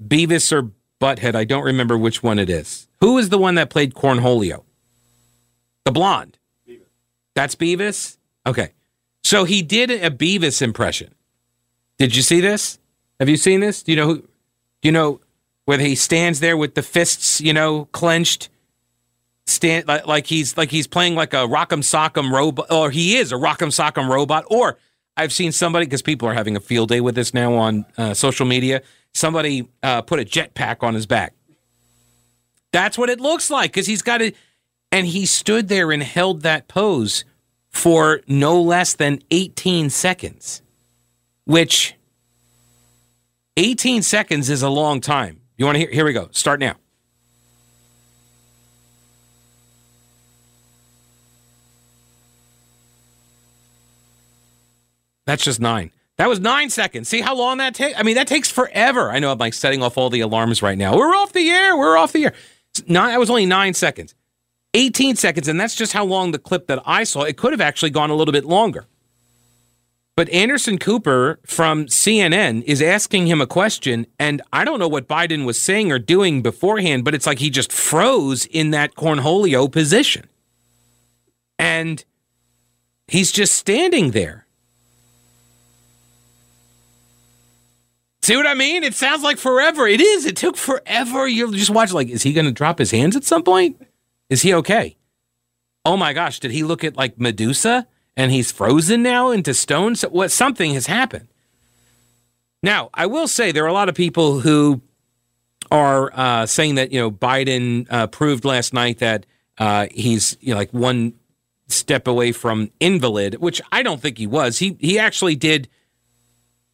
Beavis 0.01 0.51
or 0.51 0.71
Butthead, 1.01 1.35
I 1.35 1.43
don't 1.43 1.63
remember 1.63 1.97
which 1.97 2.23
one 2.23 2.39
it 2.39 2.49
is. 2.49 2.87
Who 3.01 3.17
is 3.17 3.29
the 3.29 3.37
one 3.37 3.55
that 3.55 3.69
played 3.69 3.93
Cornholio? 3.93 4.63
The 5.83 5.91
blonde. 5.91 6.37
Beavis. 6.67 6.79
That's 7.35 7.55
Beavis? 7.55 8.17
Okay. 8.45 8.71
So 9.23 9.43
he 9.43 9.61
did 9.61 9.91
a 9.91 10.09
Beavis 10.09 10.61
impression. 10.61 11.13
Did 11.97 12.15
you 12.15 12.21
see 12.21 12.41
this? 12.41 12.79
Have 13.19 13.29
you 13.29 13.37
seen 13.37 13.59
this? 13.59 13.83
Do 13.83 13.91
you 13.91 13.95
know 13.95 14.07
who? 14.07 14.17
Do 14.17 14.27
you 14.83 14.91
know 14.91 15.21
where 15.65 15.79
he 15.79 15.95
stands 15.95 16.39
there 16.41 16.57
with 16.57 16.75
the 16.75 16.83
fists, 16.83 17.41
you 17.41 17.53
know, 17.53 17.85
clenched, 17.85 18.49
stand 19.47 19.87
like, 19.87 20.05
like 20.05 20.27
he's 20.27 20.57
like 20.57 20.69
he's 20.69 20.87
playing 20.87 21.15
like 21.15 21.33
a 21.33 21.47
Rock'em 21.47 21.81
Sock'em 21.81 22.31
robot, 22.31 22.71
or 22.71 22.91
he 22.91 23.17
is 23.17 23.31
a 23.31 23.35
Rock'em 23.35 23.69
Sock'em 23.69 24.09
robot. 24.09 24.45
Or 24.49 24.77
I've 25.17 25.31
seen 25.31 25.51
somebody 25.51 25.85
because 25.85 26.01
people 26.01 26.27
are 26.27 26.33
having 26.33 26.55
a 26.55 26.59
field 26.59 26.89
day 26.89 27.01
with 27.01 27.15
this 27.15 27.33
now 27.33 27.53
on 27.53 27.85
uh, 27.97 28.13
social 28.13 28.45
media. 28.45 28.81
Somebody 29.13 29.67
uh, 29.81 30.01
put 30.01 30.19
a 30.19 30.25
jetpack 30.25 30.83
on 30.83 30.93
his 30.93 31.05
back. 31.05 31.33
That's 32.71 32.97
what 32.97 33.09
it 33.09 33.21
looks 33.21 33.49
like 33.49 33.71
because 33.71 33.87
he's 33.87 34.01
got 34.01 34.21
it, 34.21 34.35
and 34.91 35.07
he 35.07 35.25
stood 35.25 35.69
there 35.69 35.91
and 35.91 36.03
held 36.03 36.41
that 36.41 36.67
pose 36.67 37.23
for 37.69 38.21
no 38.27 38.61
less 38.61 38.93
than 38.93 39.19
18 39.31 39.89
seconds, 39.89 40.61
which 41.45 41.95
18 43.55 44.01
seconds 44.01 44.49
is 44.49 44.61
a 44.61 44.69
long 44.69 44.99
time. 44.99 45.39
You 45.57 45.65
want 45.65 45.75
to 45.75 45.79
hear? 45.79 45.91
Here 45.91 46.05
we 46.05 46.11
go. 46.11 46.27
Start 46.31 46.59
now. 46.59 46.75
That's 55.25 55.43
just 55.43 55.59
nine. 55.59 55.91
That 56.17 56.29
was 56.29 56.39
nine 56.39 56.69
seconds. 56.69 57.09
See 57.09 57.21
how 57.21 57.35
long 57.35 57.57
that 57.57 57.75
takes? 57.75 57.99
I 57.99 58.03
mean, 58.03 58.15
that 58.15 58.27
takes 58.27 58.49
forever. 58.49 59.09
I 59.11 59.19
know 59.19 59.31
I'm 59.31 59.37
like 59.37 59.53
setting 59.53 59.83
off 59.83 59.97
all 59.97 60.09
the 60.09 60.21
alarms 60.21 60.61
right 60.61 60.77
now. 60.77 60.95
We're 60.95 61.15
off 61.15 61.33
the 61.33 61.49
air. 61.49 61.75
We're 61.75 61.97
off 61.97 62.13
the 62.13 62.25
air. 62.25 62.33
Nine, 62.87 63.09
that 63.09 63.19
was 63.19 63.29
only 63.29 63.45
nine 63.45 63.73
seconds. 63.73 64.15
18 64.73 65.15
seconds, 65.15 65.47
and 65.47 65.59
that's 65.59 65.75
just 65.75 65.93
how 65.93 66.03
long 66.03 66.31
the 66.31 66.39
clip 66.39 66.67
that 66.67 66.81
I 66.85 67.05
saw. 67.05 67.23
It 67.23 67.37
could 67.37 67.53
have 67.53 67.61
actually 67.61 67.91
gone 67.91 68.09
a 68.09 68.15
little 68.15 68.33
bit 68.33 68.45
longer. 68.45 68.85
But 70.17 70.29
Anderson 70.29 70.77
Cooper 70.77 71.39
from 71.45 71.87
CNN 71.87 72.63
is 72.63 72.81
asking 72.81 73.27
him 73.27 73.41
a 73.41 73.47
question, 73.47 74.05
and 74.17 74.41
I 74.53 74.63
don't 74.63 74.79
know 74.79 74.87
what 74.87 75.07
Biden 75.07 75.45
was 75.45 75.61
saying 75.61 75.91
or 75.91 75.99
doing 75.99 76.41
beforehand, 76.41 77.03
but 77.03 77.13
it's 77.13 77.25
like 77.25 77.39
he 77.39 77.49
just 77.49 77.71
froze 77.71 78.45
in 78.45 78.71
that 78.71 78.95
Cornholio 78.95 79.69
position. 79.69 80.27
And 81.59 82.03
he's 83.07 83.31
just 83.31 83.55
standing 83.55 84.11
there. 84.11 84.44
See 88.25 88.35
what 88.35 88.47
I 88.47 88.55
mean? 88.55 88.83
It 88.83 88.95
sounds 88.95 89.21
like 89.21 89.37
forever. 89.37 89.85
It 89.85 90.01
is. 90.01 90.25
It 90.25 90.35
took 90.35 90.57
forever. 90.57 91.27
You're 91.27 91.51
just 91.51 91.69
watching, 91.69 91.93
like, 91.93 92.09
is 92.09 92.23
he 92.23 92.33
going 92.33 92.47
to 92.47 92.51
drop 92.51 92.79
his 92.79 92.89
hands 92.89 93.15
at 93.15 93.23
some 93.23 93.43
point? 93.43 93.79
Is 94.31 94.41
he 94.41 94.51
okay? 94.55 94.97
Oh 95.85 95.95
my 95.95 96.11
gosh, 96.11 96.39
did 96.39 96.49
he 96.49 96.63
look 96.63 96.83
at 96.83 96.97
like 96.97 97.19
Medusa 97.19 97.85
and 98.17 98.31
he's 98.31 98.51
frozen 98.51 99.03
now 99.03 99.29
into 99.29 99.53
stone? 99.53 99.95
So 99.95 100.09
what 100.09 100.31
something 100.31 100.73
has 100.73 100.87
happened. 100.87 101.27
Now, 102.63 102.89
I 102.95 103.05
will 103.05 103.27
say 103.27 103.51
there 103.51 103.63
are 103.63 103.67
a 103.67 103.73
lot 103.73 103.89
of 103.89 103.93
people 103.93 104.39
who 104.39 104.81
are 105.69 106.09
uh, 106.11 106.47
saying 106.47 106.75
that 106.75 106.91
you 106.91 106.99
know 106.99 107.11
Biden 107.11 107.85
uh, 107.91 108.07
proved 108.07 108.43
last 108.43 108.73
night 108.73 108.97
that 108.97 109.27
uh, 109.59 109.85
he's 109.91 110.35
you 110.41 110.49
know, 110.49 110.57
like 110.57 110.73
one 110.73 111.13
step 111.67 112.07
away 112.07 112.31
from 112.31 112.71
invalid, 112.79 113.35
which 113.35 113.61
I 113.71 113.83
don't 113.83 114.01
think 114.01 114.17
he 114.17 114.25
was. 114.25 114.57
He 114.57 114.77
he 114.79 114.97
actually 114.97 115.35
did. 115.35 115.69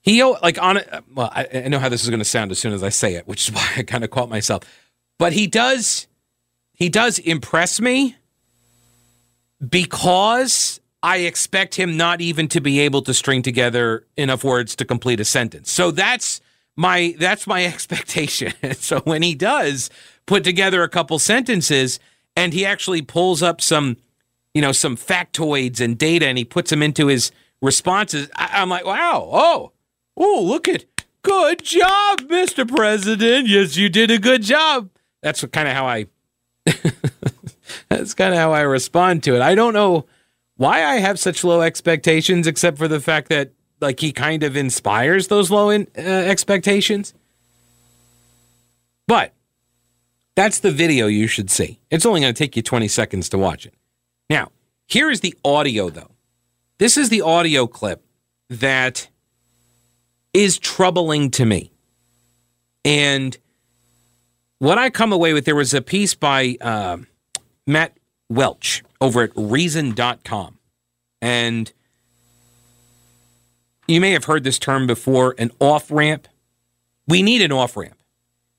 He 0.02 0.24
like 0.24 0.62
on 0.62 0.78
it. 0.78 0.90
Well, 1.14 1.30
I, 1.32 1.48
I 1.54 1.68
know 1.68 1.80
how 1.80 1.90
this 1.90 2.04
is 2.04 2.10
going 2.10 2.20
to 2.20 2.26
sound 2.26 2.52
as 2.52 2.60
soon 2.60 2.74
as 2.74 2.84
I 2.84 2.90
say 2.90 3.16
it, 3.16 3.28
which 3.28 3.48
is 3.48 3.56
why 3.56 3.68
I 3.78 3.84
kind 3.84 4.04
of 4.04 4.10
caught 4.10 4.30
myself. 4.30 4.64
But 5.20 5.34
he 5.34 5.48
does 5.48 6.08
he 6.74 6.90
does 6.90 7.20
impress 7.20 7.80
me 7.80 8.16
because 9.68 10.80
I 11.04 11.18
expect 11.18 11.76
him 11.76 11.98
not 11.98 12.22
even 12.22 12.48
to 12.50 12.62
be 12.62 12.80
able 12.80 13.04
to 13.04 13.14
string 13.14 13.44
together 13.44 14.06
enough 14.18 14.44
words 14.44 14.76
to 14.78 14.86
complete 14.86 15.20
a 15.20 15.26
sentence. 15.26 15.72
So 15.72 15.92
that's 15.92 16.42
my 16.76 17.16
that's 17.20 17.46
my 17.46 17.66
expectation. 17.74 18.54
so 18.74 19.02
when 19.02 19.22
he 19.22 19.36
does 19.36 19.92
put 20.26 20.44
together 20.44 20.82
a 20.82 20.90
couple 20.90 21.20
sentences 21.20 22.00
and 22.36 22.54
he 22.54 22.66
actually 22.66 23.04
pulls 23.04 23.44
up 23.44 23.62
some 23.62 23.98
you 24.56 24.62
know 24.62 24.72
some 24.72 24.98
factoids 24.98 25.80
and 25.80 25.98
data 26.00 26.26
and 26.26 26.40
he 26.40 26.46
puts 26.46 26.72
them 26.72 26.82
into 26.82 27.08
his 27.08 27.32
responses, 27.62 28.28
I, 28.36 28.50
I'm 28.62 28.70
like, 28.70 28.86
wow, 28.86 29.30
oh, 29.32 29.72
oh, 30.18 30.42
look 30.44 30.68
at 30.68 30.86
good 31.22 31.64
job, 31.64 32.22
Mr. 32.22 32.68
President. 32.68 33.48
Yes, 33.48 33.76
you 33.76 33.90
did 33.90 34.12
a 34.12 34.18
good 34.18 34.44
job. 34.44 34.90
That's 35.22 35.44
kind 35.46 35.68
of 35.68 35.74
how 35.74 35.86
I 35.86 36.08
That's 37.90 38.14
kind 38.14 38.34
of 38.34 38.40
how 38.40 38.54
I 38.54 38.62
respond 38.62 39.24
to 39.24 39.36
it. 39.36 39.42
I 39.42 39.56
don't 39.56 39.74
know 39.74 40.06
why 40.58 40.84
I 40.84 40.96
have 40.96 41.20
such 41.20 41.44
low 41.44 41.62
expectations, 41.62 42.48
except 42.48 42.78
for 42.78 42.88
the 42.88 43.00
fact 43.00 43.30
that 43.30 43.52
like 43.80 44.00
he 44.00 44.12
kind 44.12 44.44
of 44.44 44.56
inspires 44.56 45.28
those 45.28 45.50
low 45.50 45.70
in, 45.70 45.88
uh, 45.98 46.02
expectations. 46.02 47.14
But 49.08 49.34
that's 50.36 50.60
the 50.60 50.72
video 50.72 51.08
you 51.08 51.28
should 51.28 51.50
see. 51.50 51.80
It's 51.90 52.06
only 52.06 52.22
going 52.22 52.34
to 52.34 52.38
take 52.38 52.56
you 52.56 52.62
20 52.62 52.88
seconds 52.88 53.30
to 53.30 53.38
watch 53.38 53.66
it. 53.66 53.74
Now, 54.30 54.52
here 54.88 55.10
is 55.10 55.20
the 55.20 55.36
audio, 55.44 55.90
though. 55.90 56.12
This 56.78 56.96
is 56.98 57.10
the 57.10 57.22
audio 57.22 57.68
clip 57.68 58.04
that 58.50 59.10
is 60.34 60.58
troubling 60.58 61.32
to 61.32 61.46
me. 61.46 61.72
And 62.84 63.38
what 64.60 64.78
I 64.78 64.90
come 64.90 65.12
away 65.12 65.34
with, 65.34 65.46
there 65.46 65.56
was 65.56 65.74
a 65.74 65.82
piece 65.82 66.16
by 66.16 66.58
uh, 66.62 66.98
Matt 67.68 67.98
Welch 68.30 68.84
over 69.00 69.24
at 69.24 69.32
Reason.com. 69.36 70.58
And 71.22 71.72
you 73.88 74.02
may 74.02 74.12
have 74.12 74.26
heard 74.26 74.44
this 74.44 74.58
term 74.58 74.88
before 74.88 75.36
an 75.38 75.52
off 75.60 75.92
ramp. 75.92 76.28
We 77.08 77.22
need 77.22 77.42
an 77.42 77.52
off 77.52 77.76
ramp. 77.76 77.98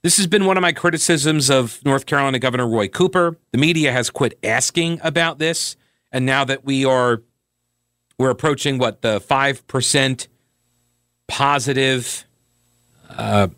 This 0.02 0.16
has 0.16 0.26
been 0.26 0.44
one 0.44 0.56
of 0.56 0.62
my 0.62 0.72
criticisms 0.72 1.48
of 1.48 1.80
North 1.84 2.06
Carolina 2.06 2.38
Governor 2.38 2.68
Roy 2.68 2.88
Cooper. 2.88 3.38
The 3.52 3.58
media 3.58 3.92
has 3.92 4.10
quit 4.10 4.38
asking 4.42 5.00
about 5.02 5.38
this. 5.38 5.76
And 6.10 6.26
now 6.26 6.44
that 6.44 6.64
we 6.64 6.84
are 6.84 7.22
we're 8.18 8.30
approaching 8.30 8.78
what 8.78 9.02
the 9.02 9.20
5% 9.20 10.28
positive 11.32 12.26
uh, 13.08 13.48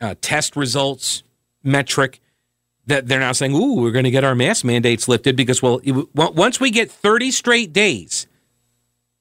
uh, 0.00 0.14
test 0.20 0.54
results 0.54 1.22
metric 1.64 2.20
that 2.86 3.08
they're 3.08 3.20
now 3.20 3.32
saying, 3.32 3.54
"Ooh, 3.54 3.80
we're 3.80 3.90
going 3.90 4.04
to 4.04 4.10
get 4.10 4.24
our 4.24 4.34
mask 4.34 4.64
mandates 4.64 5.08
lifted 5.08 5.34
because 5.34 5.62
well, 5.62 5.80
once 6.14 6.60
we 6.60 6.70
get 6.70 6.90
30 6.90 7.30
straight 7.30 7.72
days 7.72 8.26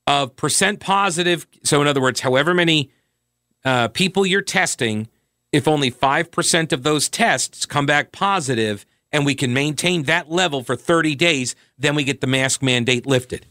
of 0.07 0.35
percent 0.35 0.79
positive. 0.79 1.47
So, 1.63 1.81
in 1.81 1.87
other 1.87 2.01
words, 2.01 2.19
however 2.21 2.53
many 2.53 2.91
uh, 3.63 3.87
people 3.89 4.25
you're 4.25 4.41
testing, 4.41 5.07
if 5.51 5.67
only 5.67 5.91
5% 5.91 6.73
of 6.73 6.83
those 6.83 7.09
tests 7.09 7.65
come 7.65 7.85
back 7.85 8.11
positive 8.11 8.85
and 9.11 9.25
we 9.25 9.35
can 9.35 9.53
maintain 9.53 10.03
that 10.03 10.31
level 10.31 10.63
for 10.63 10.75
30 10.75 11.15
days, 11.15 11.55
then 11.77 11.95
we 11.95 12.03
get 12.03 12.21
the 12.21 12.27
mask 12.27 12.61
mandate 12.61 13.05
lifted. 13.05 13.45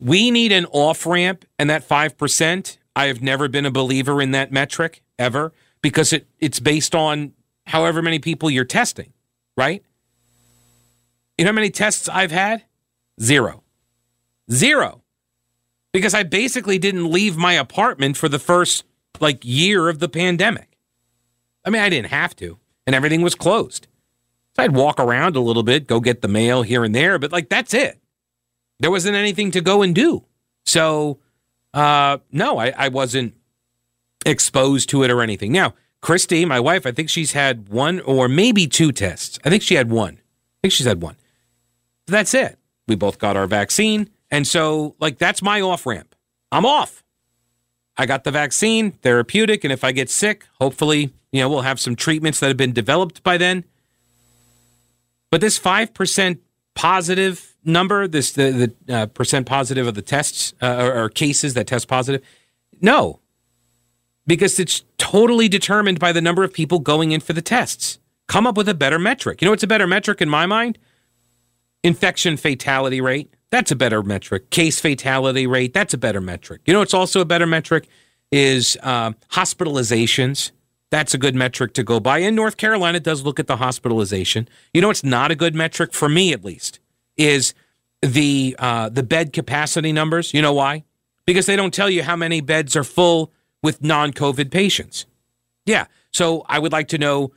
We 0.00 0.30
need 0.30 0.52
an 0.52 0.66
off 0.66 1.06
ramp, 1.06 1.44
and 1.58 1.68
that 1.70 1.88
5%, 1.88 2.78
I 2.98 3.06
have 3.06 3.22
never 3.22 3.46
been 3.46 3.64
a 3.64 3.70
believer 3.70 4.20
in 4.20 4.32
that 4.32 4.50
metric 4.50 5.04
ever 5.20 5.52
because 5.82 6.12
it, 6.12 6.26
it's 6.40 6.58
based 6.58 6.96
on 6.96 7.32
however 7.64 8.02
many 8.02 8.18
people 8.18 8.50
you're 8.50 8.64
testing, 8.64 9.12
right? 9.56 9.84
You 11.38 11.44
know 11.44 11.50
how 11.50 11.54
many 11.54 11.70
tests 11.70 12.08
I've 12.08 12.32
had? 12.32 12.64
Zero. 13.20 13.62
Zero. 14.50 15.04
Because 15.92 16.12
I 16.12 16.24
basically 16.24 16.76
didn't 16.76 17.08
leave 17.08 17.36
my 17.36 17.52
apartment 17.52 18.16
for 18.16 18.28
the 18.28 18.40
first 18.40 18.82
like 19.20 19.44
year 19.44 19.88
of 19.88 20.00
the 20.00 20.08
pandemic. 20.08 20.76
I 21.64 21.70
mean, 21.70 21.82
I 21.82 21.90
didn't 21.90 22.10
have 22.10 22.34
to, 22.36 22.58
and 22.84 22.96
everything 22.96 23.22
was 23.22 23.36
closed. 23.36 23.86
So 24.56 24.64
I'd 24.64 24.74
walk 24.74 24.98
around 24.98 25.36
a 25.36 25.40
little 25.40 25.62
bit, 25.62 25.86
go 25.86 26.00
get 26.00 26.20
the 26.20 26.26
mail 26.26 26.62
here 26.62 26.82
and 26.82 26.96
there, 26.96 27.16
but 27.20 27.30
like 27.30 27.48
that's 27.48 27.74
it. 27.74 28.00
There 28.80 28.90
wasn't 28.90 29.14
anything 29.14 29.52
to 29.52 29.60
go 29.60 29.82
and 29.82 29.94
do. 29.94 30.24
So, 30.66 31.20
uh, 31.74 32.18
no, 32.32 32.58
I, 32.58 32.72
I 32.76 32.88
wasn't 32.88 33.34
exposed 34.24 34.88
to 34.90 35.02
it 35.02 35.10
or 35.10 35.22
anything. 35.22 35.52
Now, 35.52 35.74
Christy, 36.00 36.44
my 36.44 36.60
wife, 36.60 36.86
I 36.86 36.92
think 36.92 37.10
she's 37.10 37.32
had 37.32 37.68
one 37.68 38.00
or 38.00 38.28
maybe 38.28 38.66
two 38.66 38.92
tests. 38.92 39.38
I 39.44 39.50
think 39.50 39.62
she 39.62 39.74
had 39.74 39.90
one. 39.90 40.14
I 40.14 40.58
think 40.62 40.72
she's 40.72 40.86
had 40.86 41.02
one. 41.02 41.16
That's 42.06 42.34
it. 42.34 42.58
We 42.86 42.94
both 42.94 43.18
got 43.18 43.36
our 43.36 43.46
vaccine. 43.46 44.10
And 44.30 44.46
so, 44.46 44.94
like, 45.00 45.18
that's 45.18 45.42
my 45.42 45.60
off 45.60 45.86
ramp. 45.86 46.14
I'm 46.52 46.64
off. 46.64 47.02
I 47.96 48.06
got 48.06 48.24
the 48.24 48.30
vaccine, 48.30 48.92
therapeutic. 48.92 49.64
And 49.64 49.72
if 49.72 49.82
I 49.82 49.92
get 49.92 50.08
sick, 50.08 50.46
hopefully, 50.60 51.12
you 51.32 51.40
know, 51.40 51.48
we'll 51.48 51.62
have 51.62 51.80
some 51.80 51.96
treatments 51.96 52.40
that 52.40 52.46
have 52.46 52.56
been 52.56 52.72
developed 52.72 53.22
by 53.22 53.36
then. 53.36 53.64
But 55.30 55.40
this 55.40 55.58
5% 55.58 56.38
positive 56.74 57.56
number, 57.64 58.08
this 58.08 58.32
the, 58.32 58.74
the 58.86 58.94
uh, 58.94 59.06
percent 59.06 59.46
positive 59.46 59.86
of 59.86 59.94
the 59.94 60.02
tests 60.02 60.54
uh, 60.62 60.76
or, 60.80 61.04
or 61.04 61.08
cases 61.08 61.54
that 61.54 61.66
test 61.66 61.88
positive, 61.88 62.24
no, 62.80 63.20
because 64.26 64.58
it's 64.58 64.84
totally 64.98 65.48
determined 65.48 65.98
by 65.98 66.12
the 66.12 66.20
number 66.20 66.44
of 66.44 66.52
people 66.52 66.78
going 66.78 67.12
in 67.12 67.20
for 67.20 67.32
the 67.32 67.42
tests. 67.42 67.98
Come 68.26 68.46
up 68.46 68.56
with 68.56 68.68
a 68.68 68.74
better 68.74 68.98
metric. 68.98 69.40
You 69.40 69.46
know 69.46 69.52
what's 69.52 69.62
a 69.62 69.68
better 69.68 69.86
metric 69.86 70.20
in 70.20 70.28
my 70.28 70.46
mind? 70.46 70.78
Infection 71.82 72.36
fatality 72.36 73.00
rate. 73.00 73.32
That's 73.50 73.70
a 73.70 73.76
better 73.76 74.02
metric. 74.02 74.50
Case 74.50 74.80
fatality 74.80 75.46
rate. 75.46 75.72
That's 75.72 75.94
a 75.94 75.98
better 75.98 76.20
metric. 76.20 76.60
You 76.66 76.74
know 76.74 76.82
it's 76.82 76.94
also 76.94 77.20
a 77.20 77.24
better 77.24 77.46
metric 77.46 77.88
is 78.30 78.76
uh, 78.82 79.12
hospitalizations. 79.32 80.50
That's 80.90 81.14
a 81.14 81.18
good 81.18 81.34
metric 81.34 81.72
to 81.74 81.82
go 81.82 82.00
by. 82.00 82.18
In 82.18 82.34
North 82.34 82.58
Carolina 82.58 83.00
does 83.00 83.22
look 83.22 83.40
at 83.40 83.46
the 83.46 83.56
hospitalization. 83.56 84.48
You 84.74 84.82
know 84.82 84.90
it's 84.90 85.04
not 85.04 85.30
a 85.30 85.34
good 85.34 85.54
metric 85.54 85.94
for 85.94 86.08
me 86.08 86.32
at 86.32 86.44
least 86.44 86.80
is 87.18 87.52
the 88.00 88.56
uh, 88.58 88.88
the 88.88 89.02
bed 89.02 89.32
capacity 89.32 89.92
numbers. 89.92 90.32
You 90.32 90.40
know 90.40 90.54
why? 90.54 90.84
Because 91.26 91.46
they 91.46 91.56
don't 91.56 91.74
tell 91.74 91.90
you 91.90 92.02
how 92.02 92.16
many 92.16 92.40
beds 92.40 92.74
are 92.76 92.84
full 92.84 93.32
with 93.62 93.82
non 93.82 94.12
COVID 94.12 94.50
patients. 94.50 95.04
Yeah. 95.66 95.86
So 96.12 96.44
I 96.48 96.58
would 96.58 96.72
like 96.72 96.88
to 96.88 96.98
know 96.98 97.32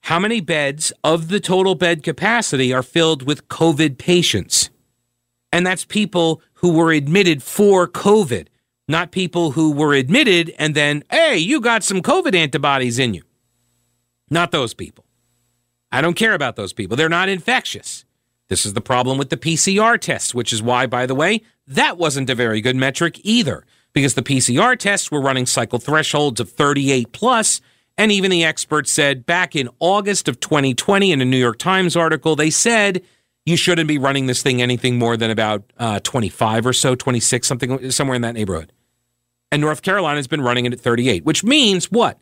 how 0.00 0.18
many 0.18 0.40
beds 0.40 0.92
of 1.04 1.28
the 1.28 1.40
total 1.40 1.74
bed 1.74 2.02
capacity 2.02 2.72
are 2.72 2.82
filled 2.82 3.22
with 3.22 3.48
COVID 3.48 3.98
patients. 3.98 4.70
And 5.52 5.66
that's 5.66 5.84
people 5.84 6.42
who 6.54 6.72
were 6.72 6.92
admitted 6.92 7.42
for 7.42 7.86
COVID, 7.86 8.48
not 8.88 9.10
people 9.10 9.52
who 9.52 9.72
were 9.72 9.94
admitted 9.94 10.54
and 10.58 10.74
then, 10.74 11.04
hey, 11.10 11.36
you 11.38 11.60
got 11.60 11.84
some 11.84 12.02
COVID 12.02 12.34
antibodies 12.34 12.98
in 12.98 13.14
you. 13.14 13.22
Not 14.30 14.50
those 14.50 14.74
people. 14.74 15.04
I 15.92 16.00
don't 16.00 16.14
care 16.14 16.34
about 16.34 16.56
those 16.56 16.72
people. 16.72 16.96
They're 16.96 17.08
not 17.08 17.28
infectious. 17.28 18.04
This 18.48 18.64
is 18.64 18.74
the 18.74 18.80
problem 18.80 19.18
with 19.18 19.30
the 19.30 19.36
PCR 19.36 20.00
tests, 20.00 20.34
which 20.34 20.52
is 20.52 20.62
why, 20.62 20.86
by 20.86 21.06
the 21.06 21.14
way, 21.14 21.42
that 21.66 21.98
wasn't 21.98 22.30
a 22.30 22.34
very 22.34 22.60
good 22.60 22.76
metric 22.76 23.20
either 23.24 23.64
because 23.92 24.14
the 24.14 24.22
PCR 24.22 24.78
tests 24.78 25.10
were 25.10 25.20
running 25.20 25.46
cycle 25.46 25.78
thresholds 25.78 26.38
of 26.38 26.50
38 26.50 27.12
plus, 27.12 27.60
and 27.96 28.12
even 28.12 28.30
the 28.30 28.44
experts 28.44 28.92
said 28.92 29.24
back 29.24 29.56
in 29.56 29.68
August 29.80 30.28
of 30.28 30.38
2020 30.38 31.12
in 31.12 31.20
a 31.20 31.24
New 31.24 31.38
York 31.38 31.58
Times 31.58 31.96
article, 31.96 32.36
they 32.36 32.50
said 32.50 33.02
you 33.46 33.56
shouldn't 33.56 33.88
be 33.88 33.96
running 33.96 34.26
this 34.26 34.42
thing 34.42 34.60
anything 34.60 34.98
more 34.98 35.16
than 35.16 35.30
about 35.30 35.64
uh, 35.78 35.98
25 36.00 36.66
or 36.66 36.72
so, 36.72 36.94
26, 36.94 37.46
something 37.46 37.90
somewhere 37.90 38.16
in 38.16 38.22
that 38.22 38.34
neighborhood. 38.34 38.72
And 39.50 39.62
North 39.62 39.82
Carolina's 39.82 40.26
been 40.26 40.42
running 40.42 40.66
it 40.66 40.72
at 40.72 40.80
38, 40.80 41.24
which 41.24 41.42
means 41.42 41.90
what? 41.90 42.18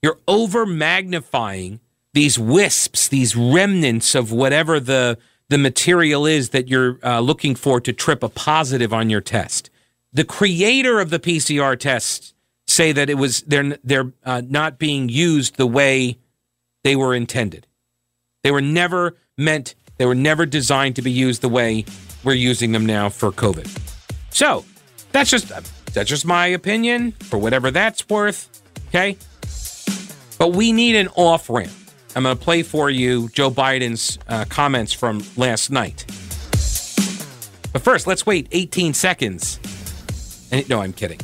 You're 0.00 0.18
over 0.26 0.64
magnifying 0.64 1.80
these 2.14 2.38
wisps, 2.38 3.08
these 3.08 3.36
remnants 3.36 4.14
of 4.14 4.32
whatever 4.32 4.80
the 4.80 5.18
the 5.52 5.58
material 5.58 6.26
is 6.26 6.50
that 6.50 6.68
you're 6.68 6.98
uh, 7.02 7.20
looking 7.20 7.54
for 7.54 7.80
to 7.80 7.92
trip 7.92 8.22
a 8.22 8.28
positive 8.28 8.92
on 8.92 9.10
your 9.10 9.20
test 9.20 9.70
the 10.12 10.24
creator 10.24 11.00
of 11.00 11.10
the 11.10 11.18
PCR 11.18 11.78
tests 11.78 12.34
say 12.66 12.92
that 12.92 13.08
it 13.10 13.14
was 13.14 13.42
they're 13.42 13.78
they're 13.82 14.12
uh, 14.24 14.42
not 14.46 14.78
being 14.78 15.08
used 15.08 15.56
the 15.56 15.66
way 15.66 16.18
they 16.84 16.96
were 16.96 17.14
intended. 17.14 17.66
They 18.42 18.50
were 18.50 18.60
never 18.60 19.16
meant. 19.38 19.74
They 19.98 20.06
were 20.06 20.14
never 20.14 20.46
designed 20.46 20.96
to 20.96 21.02
be 21.02 21.10
used 21.10 21.42
the 21.42 21.48
way 21.48 21.84
we're 22.24 22.34
using 22.34 22.72
them 22.72 22.86
now 22.86 23.08
for 23.08 23.30
COVID. 23.30 23.68
So 24.30 24.64
that's 25.12 25.30
just 25.30 25.48
that's 25.92 26.08
just 26.08 26.26
my 26.26 26.46
opinion 26.46 27.12
for 27.12 27.38
whatever 27.38 27.70
that's 27.70 28.08
worth. 28.08 28.48
Okay, 28.88 29.16
but 30.38 30.52
we 30.52 30.72
need 30.72 30.96
an 30.96 31.08
off 31.08 31.48
ramp. 31.48 31.72
I'm 32.14 32.22
going 32.24 32.36
to 32.36 32.42
play 32.42 32.62
for 32.62 32.90
you 32.90 33.28
Joe 33.30 33.50
Biden's 33.50 34.18
uh, 34.28 34.44
comments 34.48 34.92
from 34.92 35.24
last 35.36 35.70
night. 35.70 36.04
But 37.72 37.82
first, 37.82 38.06
let's 38.06 38.26
wait 38.26 38.48
18 38.52 38.92
seconds 38.92 39.58
no, 40.68 40.80
I'm 40.80 40.92
kidding. 40.92 41.18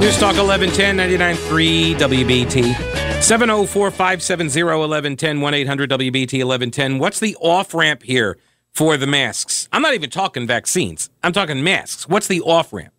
News 0.00 0.18
Talk 0.18 0.36
1110 0.36 0.96
99.3 0.96 1.94
WBT. 1.94 2.93
704 3.24 3.90
570 3.90 4.62
1110 4.64 5.40
1 5.40 5.54
800 5.54 5.90
WBT 5.90 6.44
1110. 6.44 6.98
What's 6.98 7.20
the 7.20 7.34
off 7.40 7.72
ramp 7.72 8.02
here 8.02 8.36
for 8.74 8.98
the 8.98 9.06
masks? 9.06 9.66
I'm 9.72 9.80
not 9.80 9.94
even 9.94 10.10
talking 10.10 10.46
vaccines. 10.46 11.08
I'm 11.22 11.32
talking 11.32 11.64
masks. 11.64 12.06
What's 12.06 12.28
the 12.28 12.42
off 12.42 12.70
ramp? 12.70 12.92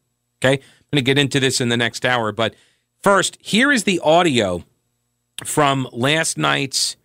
Okay 0.44 0.54
I'm 0.54 0.60
going 0.92 0.98
to 0.98 1.02
get 1.04 1.20
into 1.20 1.40
this 1.40 1.62
in 1.62 1.70
the 1.70 1.78
next 1.78 2.08
hour. 2.08 2.32
But 2.32 2.56
first, 3.04 3.38
here 3.40 3.72
is 3.72 3.84
the 3.84 4.00
audio 4.00 4.64
from 5.44 5.88
last 5.92 6.40
night's 6.40 6.96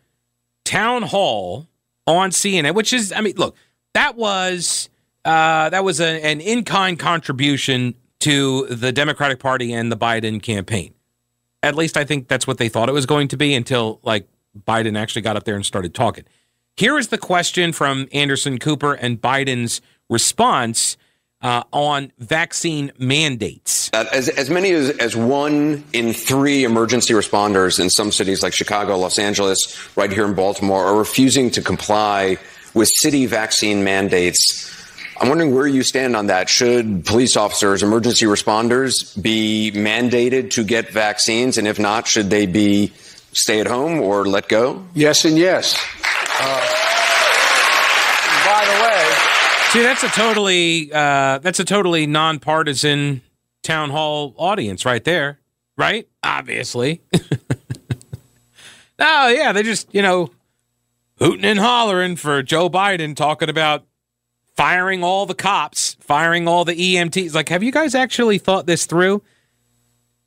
town 0.65 1.03
hall 1.03 1.67
on 2.07 2.31
CNN, 2.31 2.75
which 2.75 2.95
is, 2.95 3.13
I 3.13 3.21
mean, 3.21 3.35
look, 3.37 3.55
that 3.93 4.17
was 4.17 4.89
uh, 5.27 5.69
that 5.69 5.85
was 5.85 6.01
a, 6.01 6.25
an 6.25 6.41
in-kind 6.41 6.99
contribution 6.99 7.97
to 8.21 8.67
the 8.69 8.93
Democratic 8.93 9.41
Party 9.41 9.75
and 9.75 9.93
the 9.93 9.97
Biden 9.97 10.43
campaign. 10.43 10.95
At 11.63 11.75
least 11.75 11.97
I 11.97 12.05
think 12.05 12.29
that's 12.29 12.47
what 12.47 12.59
they 12.59 12.69
thought 12.69 12.89
it 12.89 12.93
was 12.93 13.07
going 13.07 13.29
to 13.29 13.37
be 13.37 13.55
until 13.55 14.01
like 14.03 14.27
Biden 14.67 14.99
actually 14.99 15.23
got 15.23 15.37
up 15.37 15.45
there 15.45 15.57
and 15.57 15.65
started 15.65 15.95
talking. 15.95 16.25
Here 16.77 16.99
is 16.99 17.09
the 17.09 17.19
question 17.19 17.73
from 17.73 18.09
Anderson 18.13 18.59
Cooper 18.59 18.95
and 18.95 19.21
Biden's 19.21 19.81
response 20.09 20.97
uh, 21.43 21.63
on 21.73 22.13
vaccine 22.19 22.93
mandates. 22.99 23.91
Uh, 23.93 24.05
as, 24.13 24.29
as 24.29 24.51
many 24.51 24.71
as, 24.73 24.91
as 24.99 25.17
one 25.17 25.85
in 25.93 26.13
three 26.13 26.65
emergency 26.65 27.15
responders 27.15 27.81
in 27.81 27.91
some 27.91 28.13
cities 28.13 28.43
like 28.43 28.53
Chicago, 28.53 28.97
Los 28.99 29.19
Angeles, 29.19 29.97
right 29.97 30.13
here 30.13 30.27
in 30.27 30.35
Baltimore, 30.35 30.85
are 30.85 30.97
refusing 30.97 31.51
to 31.51 31.63
comply 31.63 32.37
with 32.75 32.89
city 32.89 33.27
vaccine 33.27 33.85
mandates. 33.85 34.80
I'm 35.21 35.29
wondering 35.29 35.55
where 35.55 35.67
you 35.67 35.83
stand 35.83 36.17
on 36.17 36.29
that. 36.29 36.49
Should 36.49 37.05
police 37.05 37.37
officers, 37.37 37.83
emergency 37.83 38.25
responders 38.25 39.21
be 39.21 39.71
mandated 39.75 40.51
to 40.53 40.65
get 40.65 40.91
vaccines? 40.91 41.59
And 41.59 41.69
if 41.69 41.79
not, 41.79 42.07
should 42.09 42.31
they 42.31 42.47
be 42.47 42.93
stay 43.33 43.61
at 43.61 43.67
home 43.67 44.01
or 44.01 44.25
let 44.25 44.49
go? 44.49 44.83
Yes, 44.95 45.27
and 45.27 45.37
yes. 45.37 45.75
Uh, 46.41 46.61
by 48.47 48.65
the 48.65 48.83
way, 48.83 49.15
See, 49.71 49.83
that's 49.83 50.03
a 50.03 50.09
totally 50.09 50.91
uh, 50.93 51.39
that's 51.39 51.61
a 51.61 51.65
totally 51.65 52.07
nonpartisan 52.07 53.21
town 53.63 53.91
hall 53.91 54.35
audience 54.39 54.85
right 54.85 55.05
there, 55.05 55.39
right? 55.77 56.09
Obviously. 56.25 57.03
oh 58.99 59.29
yeah, 59.29 59.53
they 59.53 59.63
just 59.63 59.95
you 59.95 60.03
know 60.03 60.31
hooting 61.19 61.45
and 61.45 61.59
hollering 61.59 62.17
for 62.17 62.43
Joe 62.43 62.71
Biden 62.71 63.15
talking 63.15 63.49
about 63.51 63.85
firing 64.61 65.03
all 65.03 65.25
the 65.25 65.35
cops, 65.35 65.97
firing 66.01 66.47
all 66.47 66.67
the 66.67 66.75
EMTs. 66.75 67.35
Like, 67.35 67.49
have 67.49 67.63
you 67.63 67.73
guys 67.73 67.95
actually 67.95 68.37
thought 68.37 68.67
this 68.67 68.85
through? 68.85 69.23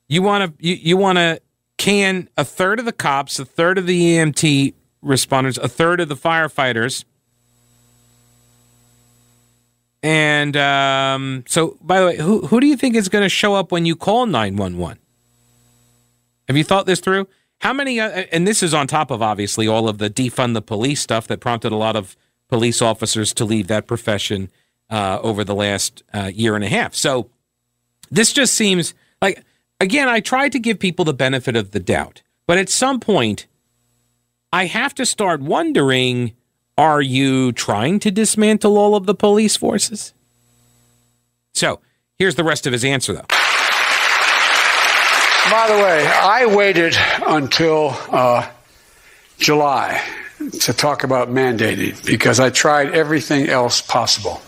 You 0.07 0.23
want 0.23 0.57
to 0.57 0.65
you, 0.67 0.73
you 0.73 0.97
want 0.97 1.19
to 1.19 1.39
can 1.77 2.27
a 2.35 2.43
third 2.43 2.79
of 2.79 2.85
the 2.85 2.93
cops, 2.93 3.37
a 3.37 3.45
third 3.45 3.77
of 3.77 3.85
the 3.85 4.15
EMT 4.15 4.73
responders, 5.03 5.59
a 5.59 5.67
third 5.67 5.99
of 5.99 6.09
the 6.09 6.15
firefighters. 6.15 7.05
And 10.01 10.57
um, 10.57 11.43
so, 11.47 11.77
by 11.79 11.99
the 11.99 12.05
way, 12.07 12.17
who 12.17 12.47
who 12.47 12.59
do 12.59 12.65
you 12.65 12.75
think 12.75 12.95
is 12.95 13.09
going 13.09 13.23
to 13.23 13.29
show 13.29 13.53
up 13.53 13.71
when 13.71 13.85
you 13.85 13.95
call 13.95 14.25
nine 14.25 14.55
one 14.55 14.79
one? 14.79 14.97
Have 16.47 16.57
you 16.57 16.63
thought 16.63 16.87
this 16.87 16.99
through? 16.99 17.27
How 17.59 17.71
many? 17.71 17.99
Uh, 17.99 18.23
and 18.31 18.47
this 18.47 18.63
is 18.63 18.73
on 18.73 18.87
top 18.87 19.11
of 19.11 19.21
obviously 19.21 19.67
all 19.67 19.87
of 19.87 19.99
the 19.99 20.09
defund 20.09 20.55
the 20.55 20.61
police 20.63 21.01
stuff 21.01 21.27
that 21.27 21.39
prompted 21.39 21.71
a 21.71 21.75
lot 21.75 21.95
of 21.95 22.17
police 22.49 22.81
officers 22.81 23.33
to 23.33 23.45
leave 23.45 23.67
that 23.67 23.87
profession 23.87 24.49
uh, 24.89 25.19
over 25.21 25.43
the 25.43 25.55
last 25.55 26.03
uh, 26.13 26.31
year 26.33 26.55
and 26.55 26.63
a 26.63 26.69
half. 26.69 26.93
So 26.95 27.29
this 28.11 28.31
just 28.31 28.53
seems 28.53 28.93
like 29.21 29.43
again, 29.79 30.07
I 30.07 30.19
tried 30.19 30.51
to 30.51 30.59
give 30.59 30.79
people 30.79 31.05
the 31.05 31.13
benefit 31.13 31.55
of 31.55 31.71
the 31.71 31.79
doubt, 31.79 32.21
but 32.45 32.57
at 32.57 32.69
some 32.69 32.99
point, 32.99 33.47
I 34.51 34.65
have 34.65 34.93
to 34.95 35.05
start 35.05 35.41
wondering: 35.41 36.33
Are 36.77 37.01
you 37.01 37.51
trying 37.53 37.99
to 37.99 38.11
dismantle 38.11 38.77
all 38.77 38.95
of 38.95 39.05
the 39.05 39.15
police 39.15 39.55
forces? 39.55 40.13
So 41.53 41.79
here's 42.19 42.35
the 42.35 42.43
rest 42.43 42.67
of 42.67 42.73
his 42.73 42.85
answer, 42.85 43.13
though. 43.13 43.25
By 45.49 45.67
the 45.67 45.75
way, 45.75 46.07
I 46.07 46.45
waited 46.45 46.95
until 47.27 47.97
uh, 48.09 48.47
July 49.39 50.01
to 50.51 50.73
talk 50.73 51.03
about 51.03 51.29
mandating 51.29 52.03
because 52.05 52.39
I 52.39 52.49
tried 52.49 52.91
everything 52.91 53.49
else 53.49 53.81
possible. 53.81 54.41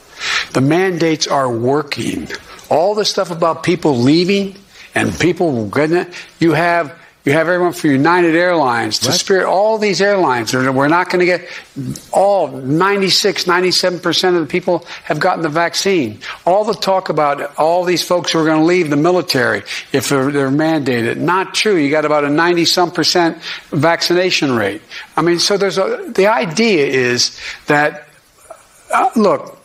The 0.54 0.62
mandates 0.62 1.28
are 1.28 1.52
working. 1.52 2.28
All 2.70 2.96
the 2.96 3.06
stuff 3.06 3.32
about 3.32 3.64
people 3.64 3.98
leaving 3.98 4.56
and 4.94 5.18
people 5.20 5.52
it, 5.92 6.14
you 6.40 6.54
have 6.54 6.98
you 7.26 7.32
have 7.32 7.50
everyone 7.50 7.74
from 7.74 7.90
United 7.90 8.36
Airlines 8.36 9.00
to 9.00 9.08
what? 9.08 9.20
Spirit, 9.20 9.48
all 9.48 9.80
these 9.80 10.00
airlines. 10.00 10.54
We're 10.54 10.88
not 10.88 11.10
going 11.10 11.22
to 11.22 11.26
get 11.26 11.50
all 12.12 12.50
96, 12.50 13.46
97% 13.46 14.36
of 14.36 14.42
the 14.42 14.46
people 14.46 14.86
have 15.06 15.20
gotten 15.20 15.42
the 15.42 15.50
vaccine. 15.50 16.20
All 16.46 16.64
the 16.64 16.76
talk 16.76 17.10
about 17.10 17.56
all 17.58 17.84
these 17.84 18.08
folks 18.08 18.32
who 18.32 18.40
are 18.40 18.46
going 18.46 18.60
to 18.60 18.66
leave 18.66 18.92
the 18.92 18.96
military 18.96 19.64
if 19.92 20.08
they're, 20.10 20.32
they're 20.32 20.52
mandated. 20.52 21.18
Not 21.18 21.56
true. 21.56 21.76
You 21.76 21.90
got 21.90 22.06
about 22.06 22.26
a 22.26 22.30
90 22.30 22.66
some 22.66 22.92
percent 22.92 23.42
vaccination 23.72 24.56
rate. 24.56 24.84
I 25.18 25.24
mean, 25.24 25.40
so 25.40 25.58
there's 25.58 25.80
a, 25.80 26.12
the 26.14 26.28
idea 26.28 26.86
is 26.86 27.40
that, 27.66 28.08
uh, 28.94 29.10
look. 29.16 29.58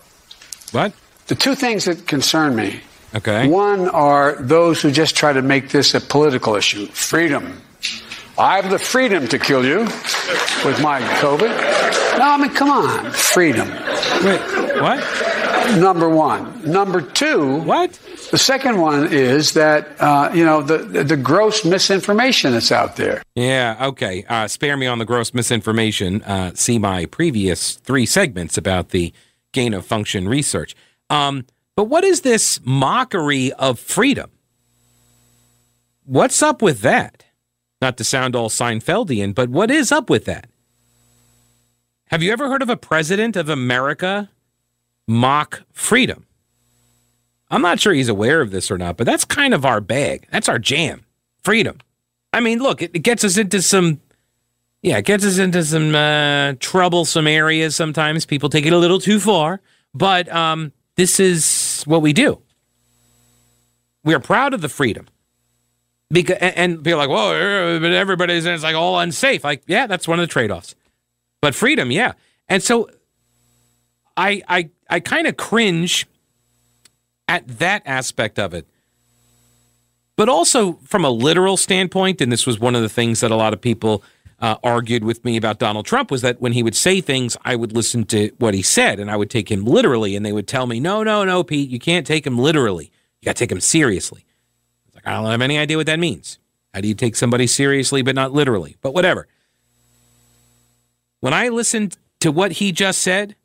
What? 0.73 0.95
The 1.27 1.35
two 1.35 1.55
things 1.55 1.85
that 1.85 2.07
concern 2.07 2.57
me 2.57 2.81
Okay. 3.15 3.49
One 3.49 3.89
are 3.89 4.37
those 4.41 4.81
who 4.81 4.91
just 4.91 5.17
try 5.17 5.33
to 5.33 5.43
make 5.43 5.71
this 5.71 5.95
a 5.95 6.01
political 6.01 6.55
issue. 6.55 6.87
Freedom. 6.87 7.61
I 8.39 8.57
have 8.57 8.71
the 8.71 8.79
freedom 8.79 9.27
to 9.29 9.39
kill 9.39 9.65
you 9.65 9.81
with 10.65 10.81
my 10.81 11.01
COVID. 11.21 12.19
No, 12.19 12.25
I 12.25 12.37
mean, 12.39 12.51
come 12.51 12.71
on. 12.71 13.11
Freedom. 13.11 13.69
Wait, 13.69 14.41
what? 14.81 15.79
Number 15.79 16.09
one. 16.09 16.63
Number 16.65 17.01
two. 17.01 17.57
What? 17.63 17.93
The 18.31 18.39
second 18.39 18.81
one 18.81 19.13
is 19.13 19.55
that, 19.55 19.89
uh, 20.01 20.31
you 20.33 20.45
know, 20.45 20.63
the, 20.63 21.03
the 21.05 21.17
gross 21.17 21.65
misinformation 21.65 22.53
that's 22.53 22.73
out 22.73 22.97
there. 22.97 23.23
Yeah, 23.35 23.77
okay. 23.89 24.25
Uh, 24.29 24.47
spare 24.49 24.77
me 24.77 24.87
on 24.87 24.99
the 24.99 25.05
gross 25.05 25.35
misinformation. 25.35 26.23
Uh, 26.23 26.53
see 26.55 26.79
my 26.79 27.07
previous 27.07 27.75
three 27.75 28.07
segments 28.07 28.57
about 28.57 28.91
the 28.91 29.13
gain 29.53 29.75
of 29.75 29.85
function 29.85 30.29
research. 30.29 30.77
Um, 31.11 31.45
but 31.81 31.85
what 31.85 32.05
is 32.05 32.21
this 32.21 32.61
mockery 32.63 33.55
of 33.55 33.81
freedom? 33.81 34.31
What's 36.05 36.43
up 36.43 36.61
with 36.61 36.83
that? 36.83 37.25
Not 37.81 37.97
to 37.97 38.05
sound 38.05 38.37
all 38.37 38.51
Seinfeldian, 38.51 39.35
but 39.35 39.49
what 39.49 39.71
is 39.71 39.91
up 39.91 40.11
with 40.11 40.27
that? 40.27 40.47
Have 42.09 42.23
you 42.23 42.33
ever 42.33 42.51
heard 42.51 42.61
of 42.61 42.69
a 42.69 42.77
president 42.77 43.35
of 43.35 43.49
America 43.49 44.29
mock 45.09 45.63
freedom? 45.73 46.27
I'm 47.51 47.63
not 47.63 47.81
sure 47.81 47.95
he's 47.95 48.11
aware 48.11 48.43
of 48.43 48.51
this 48.51 48.71
or 48.71 48.77
not, 48.77 48.99
but 48.99 49.07
that's 49.07 49.25
kind 49.25 49.55
of 49.55 49.65
our 49.65 49.81
bag. 49.81 50.27
That's 50.31 50.51
our 50.51 50.59
jam. 50.59 51.07
Freedom. 51.43 51.79
I 52.35 52.41
mean, 52.41 52.59
look, 52.59 52.83
it, 52.83 52.93
gets 52.93 53.25
us 53.25 53.39
into 53.39 53.63
some, 53.63 54.03
yeah, 54.83 54.99
it 54.99 55.07
gets 55.07 55.25
us 55.25 55.39
into 55.39 55.65
some 55.65 55.95
uh, 55.95 56.57
troublesome 56.61 57.27
areas 57.27 57.75
sometimes. 57.75 58.27
People 58.27 58.51
take 58.51 58.67
it 58.67 58.75
a 58.75 58.79
little 58.79 59.01
too 59.01 59.19
far, 59.19 59.63
but 59.95 60.31
um, 60.31 60.73
this 61.01 61.19
is 61.19 61.47
what 61.87 62.03
we 62.03 62.13
do. 62.13 62.41
We 64.05 64.15
are 64.15 64.21
proud 64.21 64.55
of 64.55 64.61
the 64.61 64.69
freedom. 64.69 65.07
Because 66.11 66.39
and 66.41 66.79
people 66.79 66.95
are 66.95 67.07
like, 67.07 67.09
whoa, 67.09 67.79
but 67.81 67.93
everybody's 67.93 68.45
it's 68.45 68.65
like 68.65 68.75
all 68.75 68.99
unsafe. 68.99 69.45
Like, 69.45 69.63
yeah, 69.67 69.87
that's 69.87 70.09
one 70.09 70.19
of 70.19 70.23
the 70.25 70.33
trade-offs. 70.33 70.75
But 71.41 71.55
freedom, 71.55 71.91
yeah. 71.91 72.13
And 72.49 72.63
so 72.63 72.91
I 74.17 74.43
I 74.49 74.71
I 74.89 75.01
kind 75.01 75.29
of 75.29 75.37
cringe 75.37 76.07
at 77.29 77.47
that 77.59 77.83
aspect 77.87 78.39
of 78.39 78.55
it. 78.55 78.67
But 80.17 80.29
also 80.29 80.75
from 80.85 81.05
a 81.05 81.11
literal 81.11 81.57
standpoint, 81.57 82.21
and 82.21 82.31
this 82.31 82.47
was 82.47 82.59
one 82.59 82.75
of 82.75 82.83
the 82.83 82.89
things 82.89 83.21
that 83.21 83.31
a 83.31 83.37
lot 83.37 83.53
of 83.53 83.61
people 83.61 84.03
uh, 84.41 84.57
argued 84.63 85.05
with 85.05 85.25
me 85.25 85.37
about 85.37 85.59
Donald 85.59 85.87
Trump 85.87 86.11
was 86.11 86.23
that 86.23 86.41
when 86.41 86.53
he 86.53 86.63
would 86.63 86.75
say 86.75 87.01
things, 87.01 87.37
I 87.45 87.57
would 87.57 87.73
listen 87.73 88.05
to 88.07 88.31
what 88.39 88.55
he 88.55 88.63
said 88.63 88.99
and 88.99 89.11
I 89.11 89.17
would 89.17 89.31
take 89.31 89.51
him 89.51 89.65
literally. 89.65 90.17
And 90.17 90.25
they 90.25 90.33
would 90.33 90.49
tell 90.49 90.67
me, 90.67 90.81
no, 90.81 91.03
no, 91.03 91.25
no, 91.25 91.45
Pete, 91.45 91.69
you 91.69 91.79
can't 91.79 92.07
take 92.07 92.27
him 92.27 92.39
literally. 92.39 92.91
You 93.21 93.27
got 93.27 93.37
to 93.37 93.41
take 93.41 93.53
him 93.53 93.61
seriously. 93.61 94.25
I 94.89 94.97
like, 94.97 95.07
I 95.07 95.13
don't 95.23 95.31
have 95.31 95.43
any 95.43 95.59
idea 95.59 95.77
what 95.77 95.87
that 95.87 95.99
means. 95.99 96.39
How 96.73 96.81
do 96.81 96.89
you 96.89 96.95
take 96.95 97.17
somebody 97.17 97.47
seriously 97.47 98.03
but 98.03 98.15
not 98.15 98.33
literally? 98.33 98.77
But 98.81 98.95
whatever. 98.95 99.29
When 101.21 101.35
I 101.35 101.49
listened 101.49 101.99
to 102.21 102.33
what 102.33 102.53
he 102.53 102.73
just 102.73 103.03
said, 103.03 103.37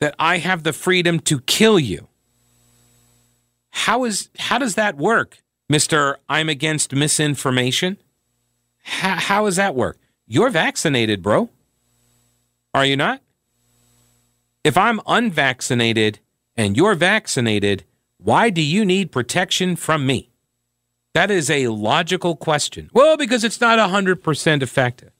that 0.00 0.14
I 0.18 0.38
have 0.38 0.62
the 0.62 0.72
freedom 0.72 1.18
to 1.20 1.40
kill 1.40 1.78
you. 1.78 2.08
How 3.70 4.04
is 4.04 4.28
how 4.38 4.58
does 4.58 4.74
that 4.76 4.96
work, 4.96 5.42
Mr. 5.70 6.16
I'm 6.28 6.48
against 6.48 6.94
misinformation? 6.94 7.98
How, 8.88 9.16
how 9.16 9.44
does 9.44 9.56
that 9.56 9.74
work? 9.74 9.98
You're 10.26 10.50
vaccinated, 10.50 11.22
bro. 11.22 11.50
Are 12.74 12.84
you 12.84 12.96
not? 12.96 13.22
If 14.64 14.76
I'm 14.76 15.00
unvaccinated 15.06 16.18
and 16.56 16.76
you're 16.76 16.94
vaccinated, 16.94 17.84
why 18.18 18.50
do 18.50 18.62
you 18.62 18.84
need 18.84 19.12
protection 19.12 19.76
from 19.76 20.06
me? 20.06 20.30
That 21.14 21.30
is 21.30 21.50
a 21.50 21.68
logical 21.68 22.34
question. 22.34 22.90
Well, 22.92 23.16
because 23.16 23.44
it's 23.44 23.60
not 23.60 23.78
100% 23.78 24.62
effective. 24.62 25.12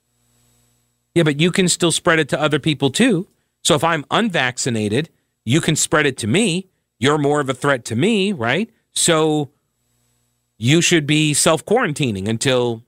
Yeah, 1.15 1.23
but 1.23 1.39
you 1.39 1.51
can 1.51 1.67
still 1.67 1.91
spread 1.91 2.19
it 2.19 2.29
to 2.29 2.41
other 2.41 2.59
people 2.59 2.89
too. 2.89 3.27
So 3.63 3.75
if 3.75 3.83
I'm 3.83 4.05
unvaccinated, 4.11 5.09
you 5.45 5.61
can 5.61 5.75
spread 5.75 6.05
it 6.05 6.17
to 6.17 6.27
me. 6.27 6.67
You're 6.99 7.17
more 7.17 7.39
of 7.39 7.49
a 7.49 7.53
threat 7.53 7.85
to 7.85 7.95
me, 7.95 8.31
right? 8.31 8.69
So 8.91 9.51
you 10.57 10.81
should 10.81 11.07
be 11.07 11.33
self 11.33 11.65
quarantining 11.65 12.27
until 12.27 12.83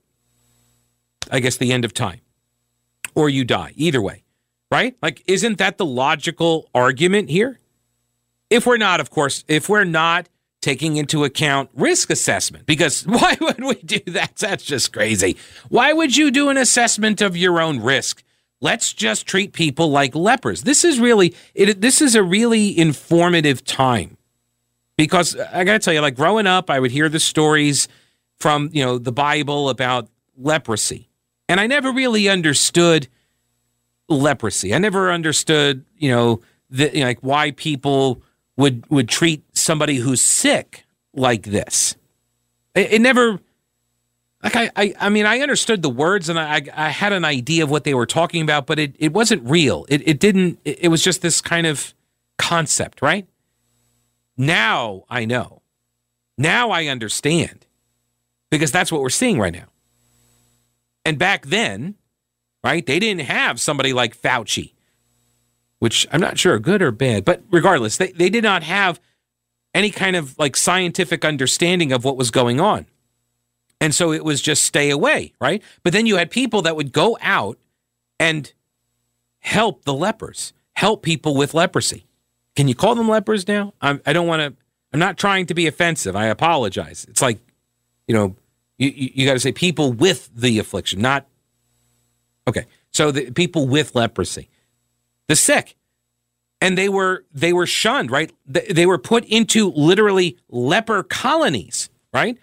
I 1.30 1.40
guess, 1.40 1.56
the 1.56 1.72
end 1.72 1.84
of 1.84 1.94
time 1.94 2.20
or 3.14 3.28
you 3.28 3.44
die. 3.44 3.72
Either 3.76 4.00
way, 4.00 4.24
right? 4.70 4.96
Like, 5.02 5.22
isn't 5.26 5.58
that 5.58 5.78
the 5.78 5.84
logical 5.84 6.68
argument 6.74 7.30
here? 7.30 7.60
If 8.50 8.66
we're 8.66 8.76
not, 8.76 9.00
of 9.00 9.10
course, 9.10 9.44
if 9.48 9.68
we're 9.68 9.84
not 9.84 10.28
taking 10.60 10.96
into 10.96 11.24
account 11.24 11.70
risk 11.74 12.10
assessment, 12.10 12.66
because 12.66 13.02
why 13.06 13.36
would 13.40 13.64
we 13.64 13.74
do 13.74 14.00
that? 14.12 14.36
That's 14.36 14.64
just 14.64 14.92
crazy. 14.92 15.36
Why 15.68 15.92
would 15.92 16.16
you 16.16 16.30
do 16.30 16.48
an 16.48 16.56
assessment 16.56 17.20
of 17.20 17.36
your 17.36 17.60
own 17.60 17.80
risk? 17.80 18.22
Let's 18.60 18.92
just 18.92 19.26
treat 19.26 19.52
people 19.52 19.90
like 19.90 20.14
lepers. 20.14 20.62
This 20.62 20.84
is 20.84 21.00
really, 21.00 21.34
it, 21.54 21.80
this 21.80 22.00
is 22.00 22.14
a 22.14 22.22
really 22.22 22.78
informative 22.78 23.64
time 23.64 24.16
because 24.96 25.34
uh, 25.34 25.50
I 25.52 25.64
got 25.64 25.72
to 25.72 25.78
tell 25.80 25.92
you, 25.92 26.00
like 26.00 26.14
growing 26.14 26.46
up, 26.46 26.70
I 26.70 26.78
would 26.78 26.92
hear 26.92 27.08
the 27.08 27.18
stories 27.18 27.88
from, 28.38 28.70
you 28.72 28.84
know, 28.84 28.98
the 28.98 29.10
Bible 29.10 29.68
about 29.68 30.08
leprosy 30.36 31.08
and 31.48 31.60
I 31.60 31.66
never 31.66 31.92
really 31.92 32.28
understood 32.28 33.08
leprosy. 34.08 34.74
I 34.74 34.78
never 34.78 35.10
understood, 35.10 35.84
you 35.96 36.10
know, 36.10 36.40
the, 36.70 36.90
you 36.92 37.00
know, 37.00 37.06
like 37.06 37.20
why 37.20 37.52
people 37.52 38.22
would 38.56 38.88
would 38.90 39.08
treat 39.08 39.42
somebody 39.56 39.96
who's 39.96 40.20
sick 40.20 40.84
like 41.14 41.44
this. 41.44 41.96
It, 42.74 42.92
it 42.94 43.00
never 43.00 43.40
like 44.42 44.56
I, 44.56 44.70
I 44.76 44.94
I 45.00 45.08
mean 45.08 45.26
I 45.26 45.40
understood 45.40 45.82
the 45.82 45.90
words 45.90 46.28
and 46.28 46.38
I 46.38 46.62
I 46.74 46.88
had 46.88 47.12
an 47.12 47.24
idea 47.24 47.64
of 47.64 47.70
what 47.70 47.84
they 47.84 47.94
were 47.94 48.06
talking 48.06 48.42
about, 48.42 48.66
but 48.66 48.78
it, 48.78 48.96
it 48.98 49.12
wasn't 49.12 49.48
real. 49.48 49.86
It 49.88 50.06
it 50.06 50.20
didn't 50.20 50.58
it, 50.64 50.84
it 50.84 50.88
was 50.88 51.02
just 51.02 51.22
this 51.22 51.40
kind 51.40 51.66
of 51.66 51.94
concept, 52.38 53.02
right? 53.02 53.26
Now 54.36 55.04
I 55.08 55.24
know. 55.24 55.62
Now 56.38 56.70
I 56.70 56.86
understand. 56.86 57.66
Because 58.50 58.70
that's 58.70 58.92
what 58.92 59.00
we're 59.00 59.08
seeing 59.08 59.38
right 59.38 59.52
now. 59.52 59.71
And 61.04 61.18
back 61.18 61.46
then, 61.46 61.96
right, 62.62 62.84
they 62.86 62.98
didn't 62.98 63.22
have 63.22 63.60
somebody 63.60 63.92
like 63.92 64.16
Fauci. 64.20 64.72
which 65.82 66.06
I'm 66.12 66.20
not 66.20 66.38
sure 66.38 66.60
good 66.60 66.80
or 66.80 66.92
bad, 66.92 67.24
but 67.24 67.42
regardless, 67.50 67.96
they, 67.96 68.12
they 68.12 68.30
did 68.30 68.44
not 68.44 68.62
have 68.62 69.00
any 69.74 69.90
kind 69.90 70.14
of 70.14 70.38
like 70.38 70.56
scientific 70.56 71.24
understanding 71.24 71.90
of 71.90 72.04
what 72.04 72.16
was 72.16 72.30
going 72.30 72.60
on. 72.60 72.86
And 73.80 73.92
so 73.92 74.12
it 74.12 74.24
was 74.24 74.40
just 74.40 74.62
stay 74.62 74.90
away, 74.90 75.32
right? 75.40 75.60
But 75.82 75.92
then 75.92 76.06
you 76.06 76.18
had 76.18 76.30
people 76.30 76.62
that 76.62 76.76
would 76.76 76.92
go 76.92 77.18
out 77.20 77.58
and 78.20 78.52
help 79.40 79.84
the 79.84 79.92
lepers, 79.92 80.52
help 80.74 81.02
people 81.02 81.34
with 81.34 81.52
leprosy. 81.52 82.06
Can 82.54 82.68
you 82.68 82.76
call 82.76 82.94
them 82.94 83.08
lepers 83.08 83.48
now? 83.48 83.74
I'm, 83.80 84.00
I 84.06 84.12
don't 84.12 84.28
want 84.28 84.40
to, 84.40 84.54
I'm 84.92 85.00
not 85.00 85.18
trying 85.18 85.46
to 85.46 85.54
be 85.54 85.66
offensive. 85.66 86.14
I 86.14 86.26
apologize. 86.26 87.06
It's 87.08 87.22
like, 87.22 87.40
you 88.06 88.14
know, 88.14 88.36
you, 88.82 88.90
you, 88.94 89.10
you 89.14 89.26
got 89.26 89.34
to 89.34 89.40
say 89.40 89.52
people 89.52 89.92
with 89.92 90.30
the 90.34 90.58
affliction, 90.58 91.00
not, 91.00 91.26
okay. 92.48 92.66
So 92.90 93.10
the 93.10 93.30
people 93.30 93.68
with 93.68 93.94
leprosy, 93.94 94.50
the 95.28 95.36
sick, 95.36 95.76
and 96.60 96.76
they 96.76 96.88
were 96.88 97.24
they 97.32 97.52
were 97.52 97.66
shunned, 97.66 98.10
right? 98.10 98.32
They, 98.46 98.66
they 98.66 98.86
were 98.86 98.98
put 98.98 99.24
into 99.24 99.70
literally 99.70 100.36
leper 100.48 101.02
colonies, 101.02 101.90
right? 102.12 102.36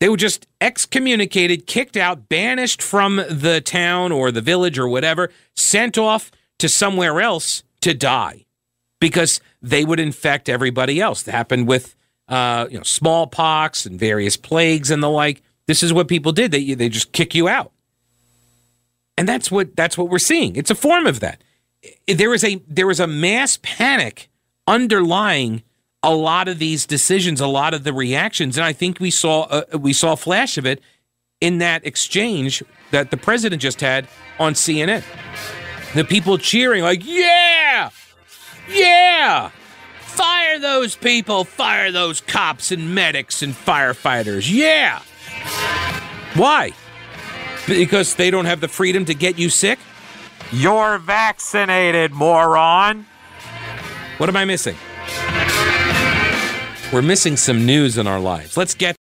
They 0.00 0.08
were 0.08 0.16
just 0.16 0.46
excommunicated, 0.60 1.66
kicked 1.66 1.96
out, 1.96 2.28
banished 2.28 2.82
from 2.82 3.16
the 3.16 3.62
town 3.64 4.12
or 4.12 4.30
the 4.30 4.42
village 4.42 4.78
or 4.78 4.88
whatever, 4.88 5.30
sent 5.54 5.96
off 5.96 6.30
to 6.58 6.68
somewhere 6.68 7.20
else 7.20 7.62
to 7.80 7.94
die 7.94 8.44
because 9.00 9.40
they 9.62 9.84
would 9.84 10.00
infect 10.00 10.48
everybody 10.48 11.00
else. 11.00 11.22
That 11.22 11.32
happened 11.32 11.68
with 11.68 11.94
uh, 12.28 12.66
you 12.70 12.78
know 12.78 12.82
smallpox 12.84 13.86
and 13.86 13.98
various 13.98 14.36
plagues 14.36 14.90
and 14.90 15.02
the 15.02 15.10
like. 15.10 15.42
This 15.66 15.82
is 15.82 15.92
what 15.92 16.08
people 16.08 16.32
did. 16.32 16.50
They 16.50 16.74
they 16.74 16.88
just 16.88 17.12
kick 17.12 17.34
you 17.34 17.48
out, 17.48 17.72
and 19.16 19.28
that's 19.28 19.50
what 19.50 19.76
that's 19.76 19.96
what 19.96 20.08
we're 20.08 20.18
seeing. 20.18 20.56
It's 20.56 20.70
a 20.70 20.74
form 20.74 21.06
of 21.06 21.20
that. 21.20 21.42
There 22.06 22.34
is 22.34 22.44
a 22.44 22.62
there 22.68 22.90
is 22.90 23.00
a 23.00 23.06
mass 23.06 23.58
panic 23.62 24.28
underlying 24.66 25.62
a 26.02 26.14
lot 26.14 26.48
of 26.48 26.58
these 26.58 26.86
decisions, 26.86 27.40
a 27.40 27.46
lot 27.46 27.72
of 27.72 27.82
the 27.84 27.92
reactions, 27.92 28.58
and 28.58 28.64
I 28.64 28.72
think 28.74 29.00
we 29.00 29.10
saw 29.10 29.42
uh, 29.44 29.78
we 29.78 29.92
saw 29.92 30.12
a 30.12 30.16
flash 30.16 30.58
of 30.58 30.66
it 30.66 30.82
in 31.40 31.58
that 31.58 31.86
exchange 31.86 32.62
that 32.90 33.10
the 33.10 33.16
president 33.16 33.62
just 33.62 33.80
had 33.80 34.06
on 34.38 34.52
CNN. 34.52 35.02
The 35.94 36.04
people 36.04 36.36
cheering 36.36 36.82
like, 36.82 37.04
"Yeah, 37.04 37.90
yeah." 38.68 39.50
Fire 40.14 40.60
those 40.60 40.94
people, 40.94 41.44
fire 41.44 41.90
those 41.90 42.20
cops 42.20 42.70
and 42.70 42.94
medics 42.94 43.42
and 43.42 43.52
firefighters. 43.52 44.48
Yeah. 44.48 45.00
Why? 46.34 46.72
Because 47.66 48.14
they 48.14 48.30
don't 48.30 48.44
have 48.44 48.60
the 48.60 48.68
freedom 48.68 49.04
to 49.06 49.14
get 49.14 49.38
you 49.38 49.48
sick? 49.48 49.78
You're 50.52 50.98
vaccinated, 50.98 52.12
moron. 52.12 53.06
What 54.18 54.28
am 54.28 54.36
I 54.36 54.44
missing? 54.44 54.76
We're 56.92 57.02
missing 57.02 57.36
some 57.36 57.66
news 57.66 57.98
in 57.98 58.06
our 58.06 58.20
lives. 58.20 58.56
Let's 58.56 58.74
get 58.74 58.96